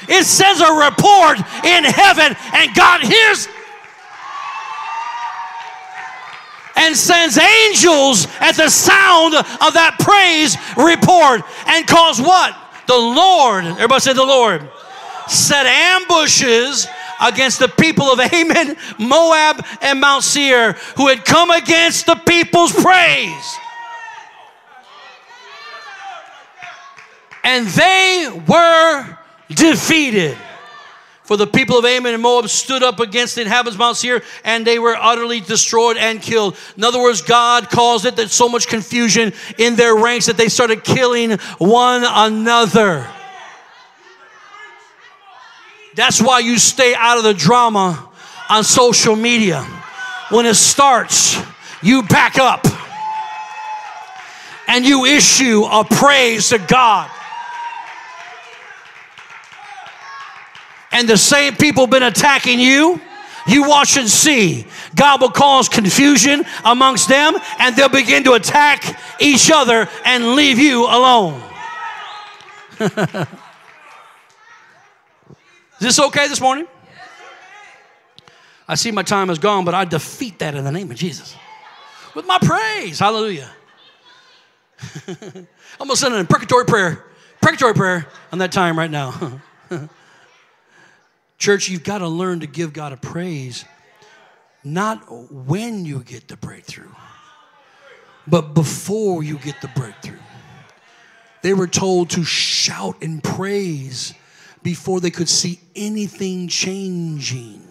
[0.10, 3.48] it sends a report in heaven, and God hears
[6.78, 12.56] and sends angels at the sound of that praise report and cause what?
[12.88, 14.68] The Lord, everybody say the Lord,
[15.28, 16.88] set ambushes
[17.22, 22.72] against the people of Ammon, Moab, and Mount Seir who had come against the people's
[22.72, 23.58] praise.
[27.44, 29.18] And they were
[29.50, 30.38] defeated.
[31.28, 34.24] For the people of Ammon and Moab stood up against the inhabitants of Mount Seir,
[34.46, 36.56] and they were utterly destroyed and killed.
[36.78, 40.48] In other words, God caused it that so much confusion in their ranks that they
[40.48, 43.06] started killing one another.
[45.96, 48.10] That's why you stay out of the drama
[48.50, 49.64] on social media.
[50.30, 51.38] When it starts,
[51.82, 52.66] you back up
[54.70, 57.12] and you issue a praise to God.
[60.92, 63.02] And the same people been attacking you,
[63.48, 64.68] you watch and see.
[64.96, 70.60] God will cause confusion amongst them, and they'll begin to attack each other and leave
[70.60, 71.42] you alone.
[72.80, 72.88] Is
[75.80, 76.68] this okay this morning?
[78.68, 81.36] I see my time is gone, but I defeat that in the name of Jesus
[82.16, 83.00] with my praise.
[83.00, 83.50] Hallelujah.
[85.08, 85.48] I'm
[85.80, 87.06] gonna send an imprecatory prayer,
[87.42, 89.40] precatory prayer on that time right now.
[91.38, 93.64] Church, you've got to learn to give God a praise,
[94.64, 96.90] not when you get the breakthrough,
[98.26, 100.18] but before you get the breakthrough.
[101.44, 104.14] They were told to shout and praise
[104.64, 107.62] before they could see anything changing.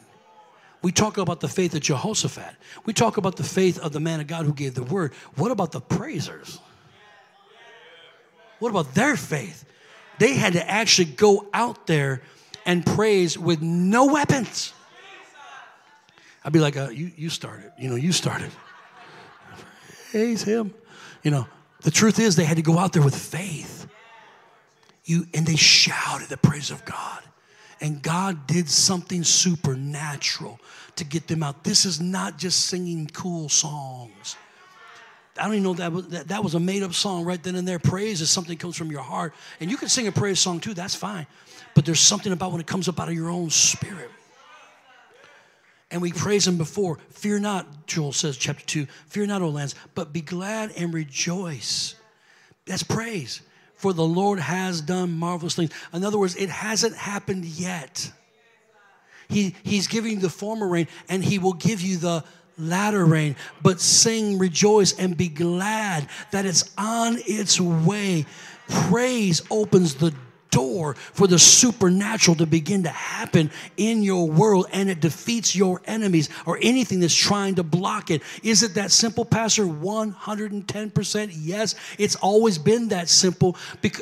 [0.83, 2.55] We talk about the faith of Jehoshaphat.
[2.85, 5.13] We talk about the faith of the man of God who gave the word.
[5.35, 6.61] What about the praisers?
[8.61, 9.65] What about their faith?
[10.19, 12.23] They had to actually go out there
[12.67, 14.75] and praise with no weapons.
[16.45, 17.73] I'd be like, uh, you, you started.
[17.79, 18.51] You know, you started.
[20.11, 20.75] Praise him.
[21.23, 21.47] You know,
[21.81, 23.87] the truth is they had to go out there with faith.
[25.05, 27.23] You, and they shouted the praise of God.
[27.81, 30.59] And God did something supernatural
[30.97, 31.65] to get them out.
[31.65, 34.37] This is not just singing cool songs.
[35.39, 37.57] I don't even know that was, that, that was a made up song right then
[37.57, 37.79] and there.
[37.79, 39.35] Praise is something comes from your heart.
[39.61, 41.27] And you can sing a praise song too, that's fine.
[41.77, 44.11] But there's something about when it comes up out of your own spirit.
[45.91, 46.99] And we praise him before.
[47.11, 48.87] Fear not, Joel says, chapter 2.
[49.09, 51.95] Fear not, O lands, but be glad and rejoice.
[52.65, 53.43] That's praise.
[53.75, 55.71] For the Lord has done marvelous things.
[55.93, 58.11] In other words, it hasn't happened yet.
[59.29, 62.25] He, he's giving you the former rain, and he will give you the
[62.57, 63.37] latter rain.
[63.63, 68.25] But sing, rejoice, and be glad that it's on its way.
[68.67, 70.15] Praise opens the
[70.57, 75.83] door for the supernatural to begin to happen in your world and it defeats your
[75.85, 78.23] enemies or anything that's trying to block it.
[78.43, 79.65] Is it that simple, Pastor?
[79.65, 81.75] 110% yes.
[81.99, 83.55] It's always been that simple.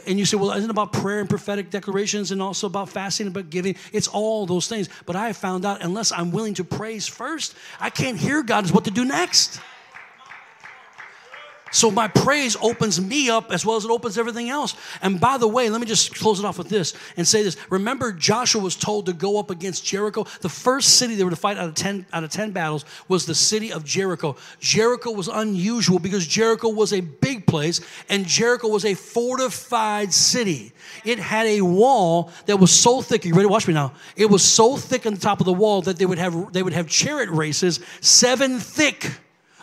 [0.06, 3.26] And you say, well, isn't it about prayer and prophetic declarations and also about fasting
[3.26, 3.74] and about giving?
[3.92, 4.88] It's all those things.
[5.06, 8.64] But I have found out unless I'm willing to praise first, I can't hear God
[8.64, 9.58] is what to do next.
[11.74, 14.76] So my praise opens me up as well as it opens everything else.
[15.02, 17.56] And by the way, let me just close it off with this and say this.
[17.68, 20.22] Remember, Joshua was told to go up against Jericho.
[20.40, 23.26] The first city they were to fight out of 10, out of 10 battles was
[23.26, 24.36] the city of Jericho.
[24.60, 30.70] Jericho was unusual because Jericho was a big place and Jericho was a fortified city.
[31.04, 33.24] It had a wall that was so thick.
[33.24, 33.94] You ready watch me now?
[34.14, 36.62] It was so thick on the top of the wall that they would have they
[36.62, 39.10] would have chariot races, seven thick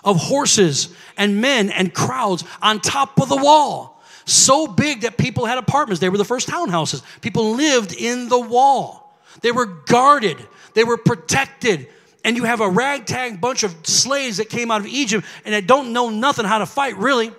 [0.03, 4.01] of horses and men and crowds on top of the wall.
[4.25, 5.99] So big that people had apartments.
[5.99, 7.01] They were the first townhouses.
[7.21, 9.19] People lived in the wall.
[9.41, 10.37] They were guarded,
[10.73, 11.87] they were protected.
[12.23, 15.61] And you have a ragtag bunch of slaves that came out of Egypt and they
[15.61, 17.31] don't know nothing how to fight, really.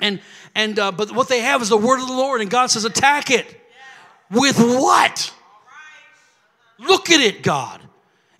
[0.00, 0.20] And,
[0.54, 2.84] and uh, but what they have is the word of the Lord, and God says,
[2.84, 3.46] attack it.
[4.30, 5.32] With what?
[6.78, 7.80] Look at it, God.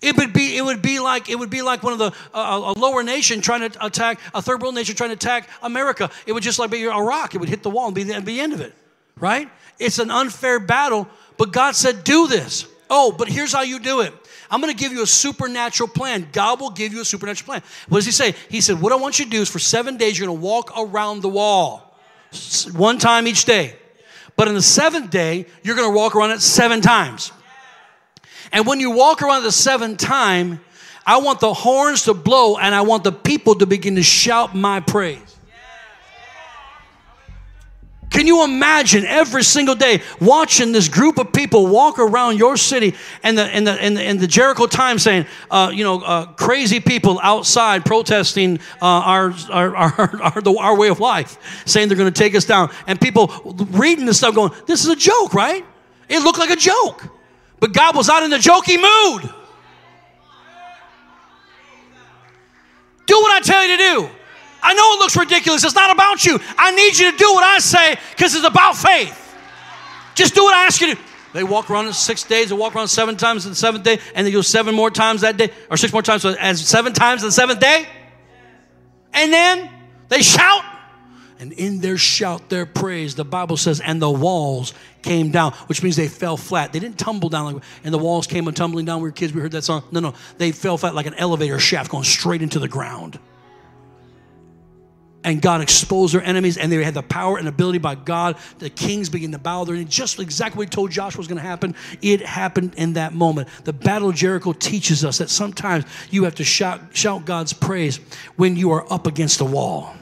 [0.01, 2.73] It would be it would be like it would be like one of the uh,
[2.75, 6.09] a lower nation trying to attack a third world nation trying to attack America.
[6.25, 7.35] It would just like be a rock.
[7.35, 8.73] It would hit the wall and be the, be the end of it,
[9.19, 9.47] right?
[9.77, 14.01] It's an unfair battle, but God said, "Do this." Oh, but here's how you do
[14.01, 14.13] it.
[14.49, 16.27] I'm going to give you a supernatural plan.
[16.33, 17.61] God will give you a supernatural plan.
[17.87, 18.33] What does He say?
[18.49, 20.43] He said, "What I want you to do is for seven days you're going to
[20.43, 21.95] walk around the wall,
[22.73, 23.75] one time each day."
[24.35, 27.31] But in the seventh day, you're going to walk around it seven times.
[28.51, 30.59] And when you walk around the seventh time,
[31.05, 34.55] I want the horns to blow and I want the people to begin to shout
[34.55, 35.31] my praise.
[38.11, 42.93] Can you imagine every single day watching this group of people walk around your city
[43.23, 47.85] and the, the, the, the Jericho Times saying, uh, you know, uh, crazy people outside
[47.85, 52.35] protesting uh, our, our, our, our, our way of life, saying they're going to take
[52.35, 52.69] us down.
[52.85, 53.27] And people
[53.71, 55.65] reading this stuff going, this is a joke, right?
[56.09, 57.09] It looked like a joke.
[57.61, 59.33] But God was not in the jokey mood.
[63.05, 64.09] Do what I tell you to do.
[64.63, 65.63] I know it looks ridiculous.
[65.63, 66.39] It's not about you.
[66.57, 69.17] I need you to do what I say because it's about faith.
[70.15, 71.01] Just do what I ask you to.
[71.33, 72.49] They walk around six days.
[72.49, 75.21] They walk around seven times in the seventh day, and they go seven more times
[75.21, 77.87] that day, or six more times, as seven times in the seventh day.
[79.13, 79.69] And then
[80.09, 80.63] they shout,
[81.41, 85.83] and in their shout, their praise, the Bible says, and the walls came down, which
[85.83, 86.71] means they fell flat.
[86.71, 89.01] They didn't tumble down, like, and the walls came tumbling down.
[89.01, 89.83] We were kids, we heard that song.
[89.91, 93.19] No, no, they fell flat like an elevator shaft going straight into the ground
[95.23, 98.37] and God exposed their enemies, and they had the power and ability by God.
[98.59, 101.37] The kings began to bow their knee, just exactly what He told Joshua was going
[101.37, 101.75] to happen.
[102.01, 103.49] It happened in that moment.
[103.63, 107.97] The Battle of Jericho teaches us that sometimes you have to shout, shout God's praise
[108.35, 109.95] when you are up against a wall.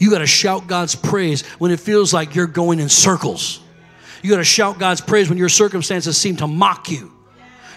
[0.00, 3.60] You got to shout God's praise when it feels like you're going in circles.
[4.22, 7.12] You got to shout God's praise when your circumstances seem to mock you.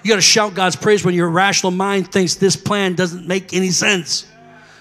[0.03, 3.53] You got to shout God's praise when your rational mind thinks this plan doesn't make
[3.53, 4.25] any sense.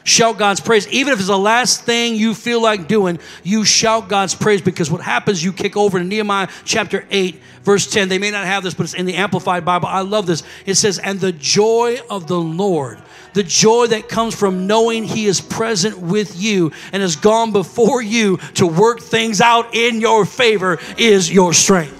[0.05, 0.89] Shout God's praise.
[0.89, 4.91] Even if it's the last thing you feel like doing, you shout God's praise because
[4.91, 8.09] what happens, you kick over to Nehemiah chapter 8, verse 10.
[8.09, 9.87] They may not have this, but it's in the Amplified Bible.
[9.87, 10.43] I love this.
[10.67, 13.01] It says, And the joy of the Lord,
[13.35, 18.03] the joy that comes from knowing He is present with you and has gone before
[18.03, 21.99] you to work things out in your favor, is your strength.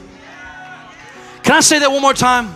[1.45, 2.53] Can I say that one more time?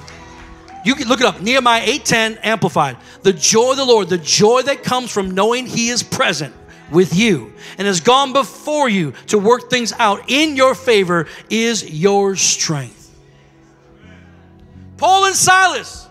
[0.86, 1.40] You can look it up.
[1.40, 2.96] Nehemiah 8:10 amplified.
[3.22, 6.54] The joy of the Lord, the joy that comes from knowing he is present
[6.92, 11.90] with you and has gone before you to work things out in your favor is
[11.90, 13.10] your strength.
[14.96, 16.06] Paul and Silas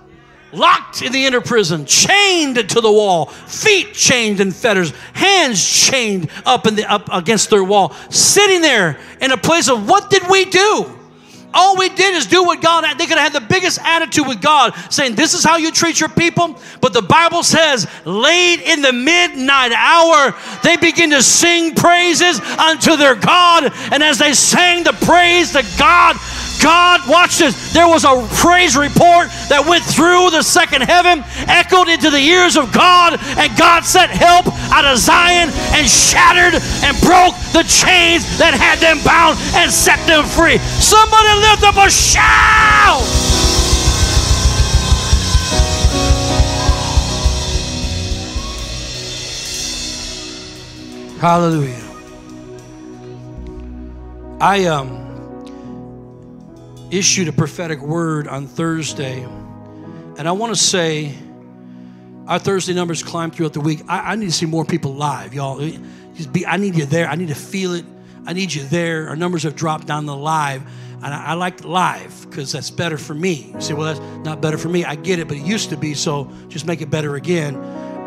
[0.52, 6.30] locked in the inner prison, chained to the wall, feet chained in fetters, hands chained
[6.46, 10.28] up in the up against their wall, sitting there in a place of what did
[10.30, 10.95] we do?
[11.56, 12.84] All we did is do what God.
[12.98, 16.00] They could have had the biggest attitude with God, saying, This is how you treat
[16.00, 16.60] your people.
[16.82, 22.96] But the Bible says, late in the midnight hour, they begin to sing praises unto
[22.98, 23.72] their God.
[23.92, 26.18] And as they sang the praise to God,
[26.62, 27.74] God, watch this.
[27.74, 32.58] There was a praise report that went through the second heaven, echoed into the ears
[32.58, 38.26] of God, and God sent help out of Zion and shattered and broke the chains
[38.38, 40.58] that had them bound and set them free.
[40.80, 43.04] Somebody lift up a shout!
[51.20, 51.82] Hallelujah.
[54.42, 55.05] I um
[56.98, 59.22] issued a prophetic word on Thursday.
[60.18, 61.14] And I want to say,
[62.28, 63.82] our Thursday numbers climb throughout the week.
[63.88, 65.60] I, I need to see more people live, y'all.
[66.16, 67.08] Just Be, I need you there.
[67.08, 67.86] I need to feel it.
[68.26, 69.10] I need you there.
[69.10, 70.64] Our numbers have dropped down the live.
[71.04, 73.52] And I, I like live because that's better for me.
[73.54, 74.86] You say, well, that's not better for me.
[74.86, 77.58] I get it, but it used to be, so just make it better again.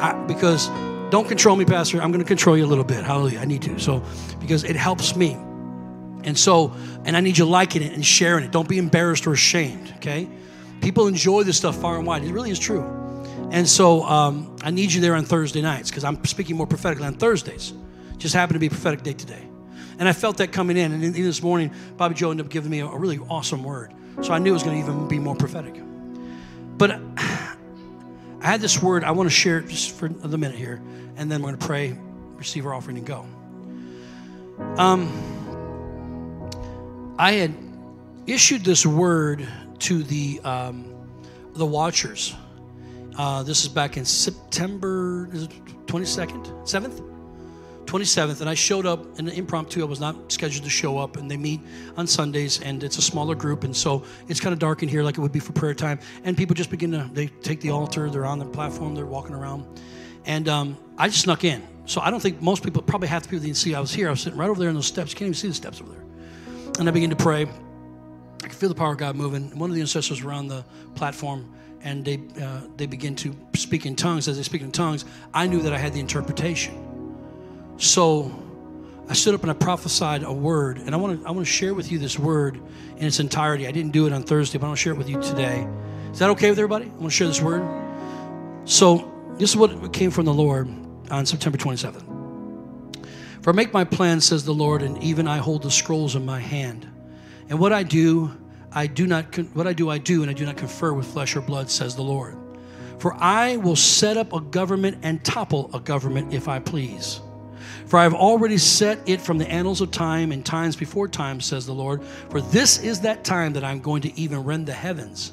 [0.00, 0.68] I, because
[1.10, 2.00] don't control me, Pastor.
[2.00, 3.04] I'm going to control you a little bit.
[3.04, 3.40] Hallelujah.
[3.40, 3.78] I need to.
[3.78, 4.02] So,
[4.40, 5.36] because it helps me.
[6.28, 6.74] And so,
[7.06, 8.50] and I need you liking it and sharing it.
[8.50, 10.28] Don't be embarrassed or ashamed, okay?
[10.82, 12.22] People enjoy this stuff far and wide.
[12.22, 12.82] It really is true.
[13.50, 17.06] And so um, I need you there on Thursday nights because I'm speaking more prophetically
[17.06, 17.72] on Thursdays.
[18.18, 19.42] Just happened to be a prophetic day today.
[19.98, 20.92] And I felt that coming in.
[20.92, 23.94] And even this morning, Bobby Joe ended up giving me a, really awesome word.
[24.20, 25.80] So I knew it was going to even be more prophetic.
[26.76, 27.56] But I
[28.42, 30.82] had this word I want to share it just for a minute here.
[31.16, 31.98] And then we're going to pray,
[32.36, 33.24] receive our offering, and go.
[34.76, 35.37] Um,
[37.18, 37.52] I had
[38.28, 39.46] issued this word
[39.80, 40.94] to the um,
[41.54, 42.36] the watchers.
[43.16, 47.02] Uh, this is back in September 22nd, 7th,
[47.86, 49.82] 27th, and I showed up in an impromptu.
[49.82, 51.60] I was not scheduled to show up, and they meet
[51.96, 55.02] on Sundays, and it's a smaller group, and so it's kind of dark in here,
[55.02, 55.98] like it would be for prayer time.
[56.22, 59.34] And people just begin to they take the altar, they're on the platform, they're walking
[59.34, 59.66] around,
[60.24, 61.66] and um, I just snuck in.
[61.84, 64.06] So I don't think most people, probably half the people didn't see I was here.
[64.06, 65.14] I was sitting right over there in those steps.
[65.14, 66.07] Can't even see the steps over there.
[66.78, 67.42] And I began to pray.
[67.42, 69.58] I could feel the power of God moving.
[69.58, 70.64] One of the intercessors were on the
[70.94, 71.52] platform
[71.82, 74.28] and they uh, they begin to speak in tongues.
[74.28, 75.04] As they speak in tongues,
[75.34, 76.74] I knew that I had the interpretation.
[77.76, 78.32] So
[79.08, 81.52] I stood up and I prophesied a word, and I want to I want to
[81.52, 82.60] share with you this word
[82.96, 83.66] in its entirety.
[83.66, 85.66] I didn't do it on Thursday, but I want to share it with you today.
[86.12, 86.86] Is that okay with everybody?
[86.86, 87.62] I want to share this word.
[88.64, 90.68] So this is what came from the Lord
[91.10, 92.17] on September 27th.
[93.42, 96.40] For make my plan, says the Lord, and even I hold the scrolls in my
[96.40, 96.86] hand.
[97.48, 98.36] And what I do,
[98.72, 101.34] I do not what I do I do and I do not confer with flesh
[101.34, 102.36] or blood says the Lord
[102.98, 107.20] for I will set up a government and topple a government if I please
[107.86, 111.40] for I have already set it from the annals of time and times before time,
[111.40, 112.02] says the Lord.
[112.28, 115.32] For this is that time that I'm going to even rend the heavens.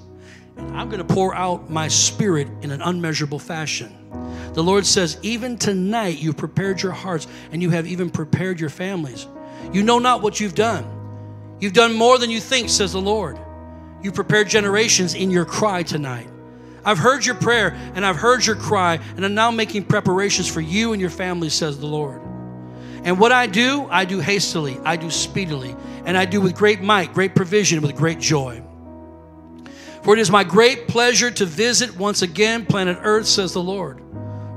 [0.55, 3.93] And I'm going to pour out my spirit in an unmeasurable fashion.
[4.55, 8.69] The Lord says, Even tonight you've prepared your hearts and you have even prepared your
[8.69, 9.27] families.
[9.73, 10.85] You know not what you've done.
[11.59, 13.37] You've done more than you think, says the Lord.
[14.01, 16.29] You prepared generations in your cry tonight.
[16.85, 20.61] I've heard your prayer and I've heard your cry, and I'm now making preparations for
[20.61, 22.21] you and your family, says the Lord.
[23.03, 25.75] And what I do, I do hastily, I do speedily,
[26.05, 28.63] and I do with great might, great provision, with great joy.
[30.03, 34.01] For it is my great pleasure to visit once again planet Earth, says the Lord.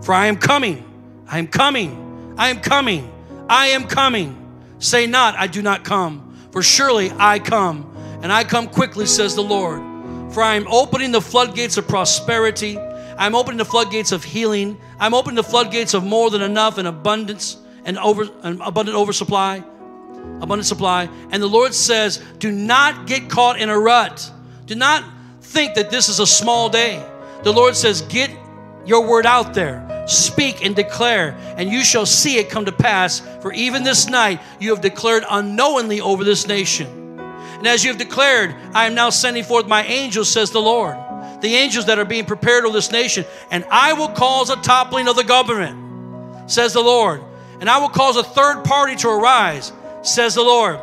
[0.03, 0.85] For I am coming,
[1.27, 3.13] I am coming, I am coming,
[3.49, 4.35] I am coming.
[4.79, 9.35] Say not, I do not come, for surely I come, and I come quickly, says
[9.35, 9.83] the Lord.
[10.33, 12.79] For I am opening the floodgates of prosperity.
[12.79, 14.79] I'm opening the floodgates of healing.
[15.01, 19.65] I'm opening the floodgates of more than enough and abundance and over an abundant oversupply,
[20.41, 21.09] abundant supply.
[21.31, 24.31] And the Lord says, do not get caught in a rut.
[24.67, 25.03] Do not
[25.41, 27.05] think that this is a small day.
[27.43, 28.31] The Lord says, get
[28.89, 29.85] your word out there.
[30.09, 33.21] Speak and declare, and you shall see it come to pass.
[33.41, 36.87] For even this night you have declared unknowingly over this nation.
[37.19, 40.97] And as you have declared, I am now sending forth my angels, says the Lord.
[41.43, 45.09] The angels that are being prepared over this nation, and I will cause a toppling
[45.09, 47.23] of the government, says the Lord
[47.61, 49.73] and I will cause a third party to arise,
[50.03, 50.79] says the Lord.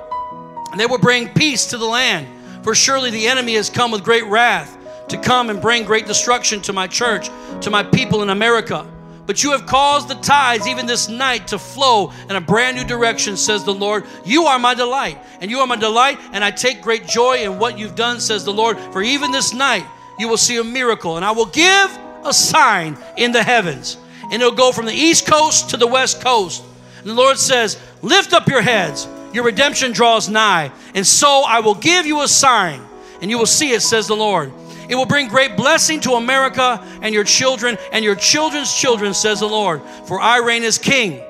[0.71, 2.27] And they will bring peace to the land.
[2.63, 4.77] For surely the enemy has come with great wrath
[5.09, 7.29] to come and bring great destruction to my church,
[7.61, 8.87] to my people in America.
[9.25, 12.83] But you have caused the tides even this night to flow in a brand new
[12.83, 14.05] direction, says the Lord.
[14.23, 17.57] You are my delight, and you are my delight, and I take great joy in
[17.57, 18.77] what you've done, says the Lord.
[18.77, 19.85] For even this night
[20.19, 23.97] you will see a miracle, and I will give a sign in the heavens
[24.31, 26.63] and it'll go from the east coast to the west coast.
[26.99, 30.71] And the Lord says, Lift up your heads, your redemption draws nigh.
[30.93, 32.81] And so I will give you a sign,
[33.21, 34.51] and you will see it, says the Lord.
[34.89, 39.39] It will bring great blessing to America and your children and your children's children, says
[39.39, 39.81] the Lord.
[40.05, 41.21] For I reign as king,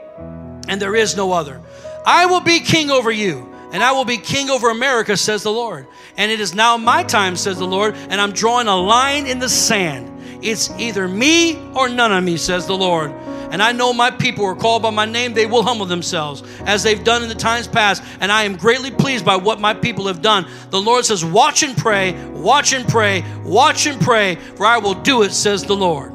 [0.68, 1.62] and there is no other.
[2.06, 5.52] I will be king over you, and I will be king over America, says the
[5.52, 5.88] Lord.
[6.18, 9.40] And it is now my time, says the Lord, and I'm drawing a line in
[9.40, 10.12] the sand.
[10.44, 13.12] It's either me or none of me, says the Lord.
[13.52, 16.84] And I know my people are called by my name, they will humble themselves as
[16.84, 18.04] they've done in the times past.
[18.20, 20.46] And I am greatly pleased by what my people have done.
[20.70, 24.96] The Lord says, Watch and pray, watch and pray, watch and pray, for I will
[24.96, 26.12] do it, says the Lord.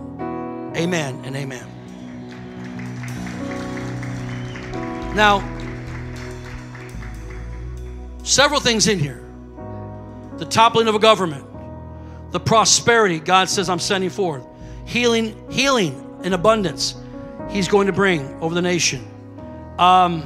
[0.76, 1.66] Amen and amen.
[5.14, 5.40] Now,
[8.22, 9.24] several things in here
[10.36, 11.44] the toppling of a government
[12.30, 14.46] the prosperity God says I'm sending forth,
[14.84, 16.94] healing, healing in abundance
[17.50, 19.06] He's going to bring over the nation.
[19.78, 20.24] Um,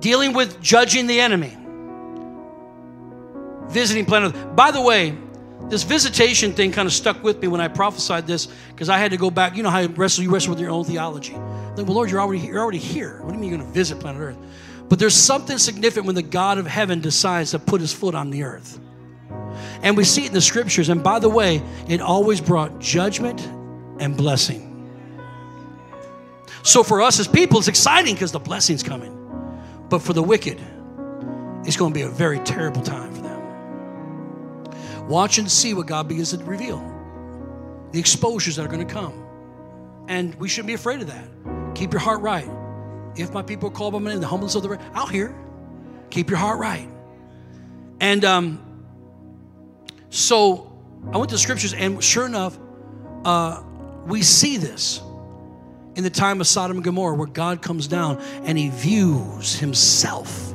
[0.00, 1.56] dealing with judging the enemy,
[3.68, 4.56] visiting planet.
[4.56, 5.16] By the way,
[5.68, 9.10] this visitation thing kind of stuck with me when I prophesied this because I had
[9.10, 9.56] to go back.
[9.56, 11.34] You know how you wrestle, you wrestle with your own theology.
[11.34, 13.20] Like, well, Lord, you're already you're already here.
[13.22, 14.38] What do you mean you're going to visit planet Earth?
[14.88, 18.30] But there's something significant when the God of heaven decides to put his foot on
[18.30, 18.80] the earth.
[19.82, 20.88] And we see it in the scriptures.
[20.88, 23.46] And by the way, it always brought judgment
[24.00, 24.67] and blessing.
[26.68, 29.14] So for us as people, it's exciting because the blessing's coming.
[29.88, 30.60] But for the wicked,
[31.64, 35.08] it's going to be a very terrible time for them.
[35.08, 36.76] Watch and see what God begins to reveal
[37.92, 39.14] the exposures that are going to come.
[40.08, 41.26] And we shouldn't be afraid of that.
[41.74, 42.50] Keep your heart right.
[43.16, 45.34] If my people called by my name, the humbleness of the I'll hear.
[46.10, 46.86] Keep your heart right.
[47.98, 48.84] And um,
[50.10, 50.70] so
[51.14, 52.58] I went to the scriptures, and sure enough,
[53.24, 53.62] uh,
[54.04, 55.00] we see this
[55.98, 60.54] in the time of Sodom and Gomorrah, where God comes down and he views himself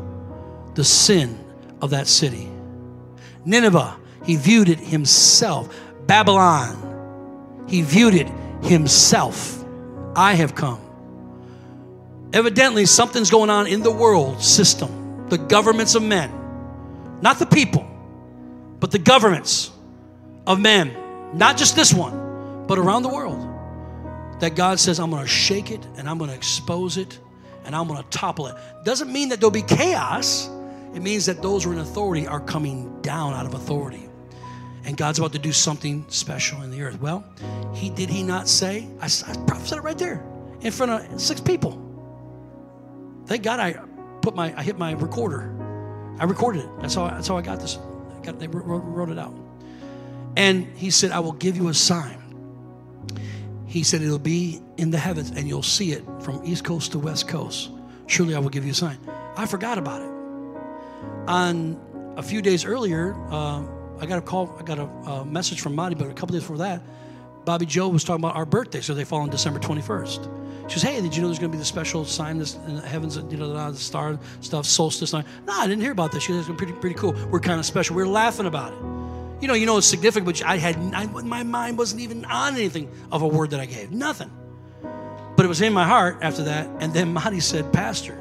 [0.73, 1.37] the sin
[1.81, 2.49] of that city.
[3.43, 5.77] Nineveh, he viewed it himself.
[6.07, 8.29] Babylon, he viewed it
[8.63, 9.61] himself.
[10.15, 10.79] I have come.
[12.31, 16.31] Evidently, something's going on in the world system, the governments of men,
[17.21, 17.85] not the people,
[18.79, 19.71] but the governments
[20.47, 20.95] of men,
[21.33, 23.53] not just this one, but around the world.
[24.43, 27.17] That God says, I'm going to shake it and I'm going to expose it
[27.63, 28.57] and I'm going to topple it.
[28.83, 30.49] Doesn't mean that there'll be chaos.
[30.93, 34.09] It means that those who are in authority are coming down out of authority.
[34.83, 36.99] And God's about to do something special in the earth.
[36.99, 37.23] Well,
[37.73, 38.89] he did he not say?
[38.99, 40.21] I, I prophesied it right there
[40.59, 41.79] in front of six people.
[43.27, 43.79] Thank God I
[44.21, 45.55] put my I hit my recorder.
[46.19, 46.69] I recorded it.
[46.81, 47.77] That's how that's how I got this.
[48.17, 49.33] I got, they wrote, wrote it out.
[50.35, 52.21] And he said, I will give you a sign.
[53.74, 56.99] He said, It'll be in the heavens and you'll see it from east coast to
[56.99, 57.71] west coast.
[58.05, 58.99] Surely I will give you a sign.
[59.36, 60.11] I forgot about it.
[61.28, 63.63] On a few days earlier, uh,
[63.99, 66.43] I got a call, I got a, a message from Marty, but a couple days
[66.43, 66.84] before that,
[67.45, 70.69] Bobby Joe was talking about our birthday, so they fall on December 21st.
[70.69, 72.76] She says, "Hey, did you know there's going to be the special sign this in
[72.76, 76.21] the heavens, you know, the star stuff, solstice sign?" No, I didn't hear about this.
[76.21, 77.13] She "It's pretty, pretty cool.
[77.32, 77.95] We're kind of special.
[77.95, 79.03] We are laughing about it.
[79.43, 82.53] You know, you know, it's significant, but I had I, my mind wasn't even on
[82.53, 84.31] anything of a word that I gave, nothing.
[85.35, 86.69] But it was in my heart after that.
[86.79, 88.17] And then Marty said, Pastor,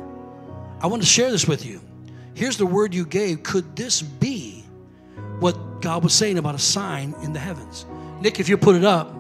[0.81, 1.81] I want to share this with you.
[2.35, 3.45] Here's the word you gave.
[3.45, 4.65] Could this be
[5.39, 7.87] what God was saying about a sign in the heavens?
[8.21, 9.15] Nick, if you put it up,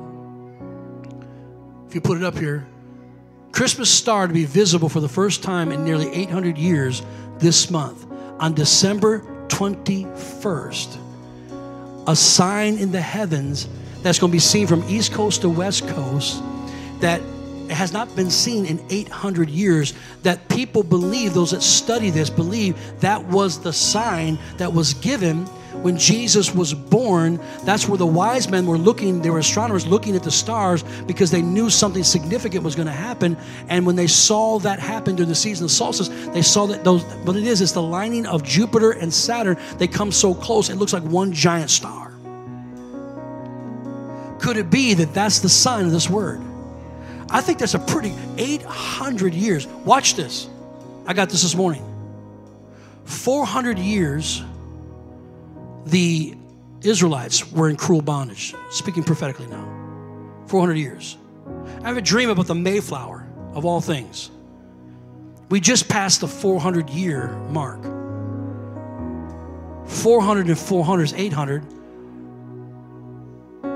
[1.87, 2.67] if you put it up here,
[3.53, 7.01] Christmas star to be visible for the first time in nearly 800 years
[7.39, 8.05] this month
[8.41, 10.99] on December 21st.
[12.07, 13.69] A sign in the heavens
[14.03, 16.43] that's going to be seen from east coast to west coast
[17.01, 17.21] that
[17.71, 22.77] has not been seen in 800 years that people believe those that study this believe
[23.01, 25.47] that was the sign that was given
[25.81, 30.15] when Jesus was born, that's where the wise men were looking, they were astronomers looking
[30.15, 33.37] at the stars because they knew something significant was going to happen.
[33.69, 37.03] And when they saw that happen during the season of solstice, they saw that those,
[37.25, 39.57] what it is, it's the lining of Jupiter and Saturn.
[39.79, 42.11] They come so close, it looks like one giant star.
[44.41, 46.43] Could it be that that's the sign of this word?
[47.33, 49.67] I think that's a pretty 800 years.
[49.67, 50.49] Watch this.
[51.07, 51.83] I got this this morning.
[53.05, 54.43] 400 years
[55.87, 56.37] the
[56.83, 59.67] Israelites were in cruel bondage, speaking prophetically now.
[60.47, 61.17] 400 years.
[61.83, 64.31] I have a dream about the Mayflower of all things.
[65.49, 67.83] We just passed the 400 year mark.
[69.87, 71.65] 400 and 400 is 800.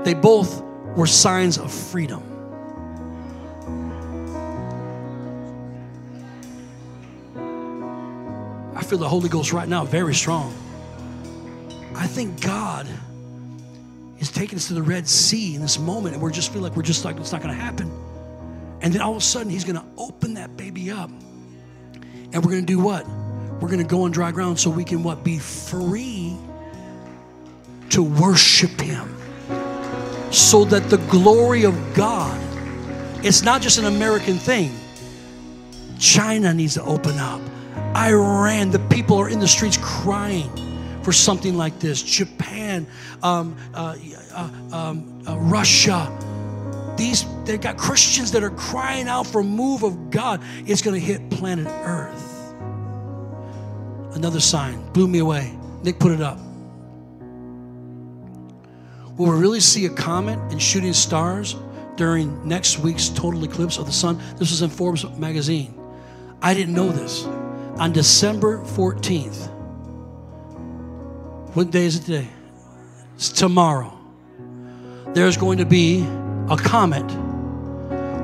[0.03, 0.61] They both
[0.95, 2.26] were signs of freedom.
[8.87, 10.53] Feel the Holy Ghost right now very strong.
[11.93, 12.87] I think God
[14.19, 16.75] is taking us to the Red Sea in this moment, and we're just feel like
[16.75, 17.91] we're just like it's not going to happen.
[18.81, 22.51] And then all of a sudden, He's going to open that baby up, and we're
[22.51, 23.05] going to do what?
[23.59, 25.23] We're going to go on dry ground so we can what?
[25.23, 26.37] Be free
[27.89, 29.17] to worship Him,
[30.31, 32.39] so that the glory of God.
[33.25, 34.71] It's not just an American thing.
[35.99, 37.41] China needs to open up.
[37.97, 40.49] Iran, the people are in the streets crying
[41.01, 42.03] for something like this.
[42.03, 42.85] Japan,
[43.23, 43.95] um, uh,
[44.33, 46.11] uh, um, uh, Russia.
[46.95, 50.43] These they've got Christians that are crying out for a move of God.
[50.65, 52.53] It's going to hit planet Earth.
[54.15, 55.57] Another sign blew me away.
[55.83, 56.39] Nick put it up.
[59.17, 61.55] Will we really see a comet and shooting stars
[61.95, 64.21] during next week's total eclipse of the sun?
[64.37, 65.73] This was in Forbes magazine.
[66.41, 67.25] I didn't know this.
[67.79, 69.49] On December 14th,
[71.53, 72.27] what day is it today?
[73.15, 73.95] It's tomorrow.
[75.13, 76.01] There's going to be
[76.49, 77.07] a comet.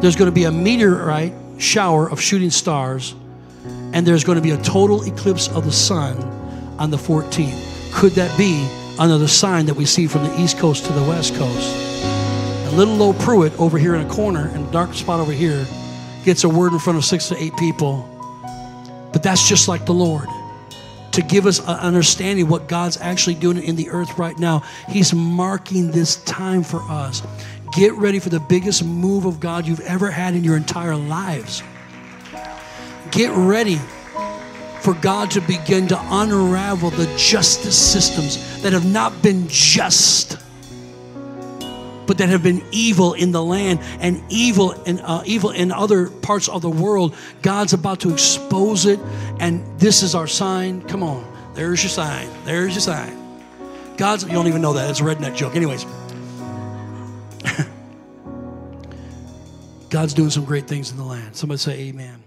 [0.01, 3.13] There's going to be a meteorite shower of shooting stars.
[3.93, 6.17] And there's going to be a total eclipse of the sun
[6.79, 7.93] on the 14th.
[7.93, 8.67] Could that be
[8.99, 11.75] another sign that we see from the east coast to the west coast?
[12.65, 15.63] A little low Pruitt over here in a corner, in a dark spot over here,
[16.25, 18.09] gets a word in front of six to eight people.
[19.13, 20.27] But that's just like the Lord
[21.13, 24.63] to give us an understanding what God's actually doing in the earth right now.
[24.89, 27.21] He's marking this time for us.
[27.75, 31.63] Get ready for the biggest move of God you've ever had in your entire lives.
[33.11, 33.79] Get ready
[34.81, 40.37] for God to begin to unravel the justice systems that have not been just.
[42.05, 46.09] But that have been evil in the land and evil in uh, evil in other
[46.09, 47.15] parts of the world.
[47.41, 48.99] God's about to expose it,
[49.39, 50.81] and this is our sign.
[50.83, 52.29] Come on, there's your sign.
[52.45, 53.19] There's your sign.
[53.97, 55.55] God's you don't even know that it's a redneck joke.
[55.55, 55.85] Anyways,
[59.89, 61.35] God's doing some great things in the land.
[61.35, 62.23] Somebody say Amen.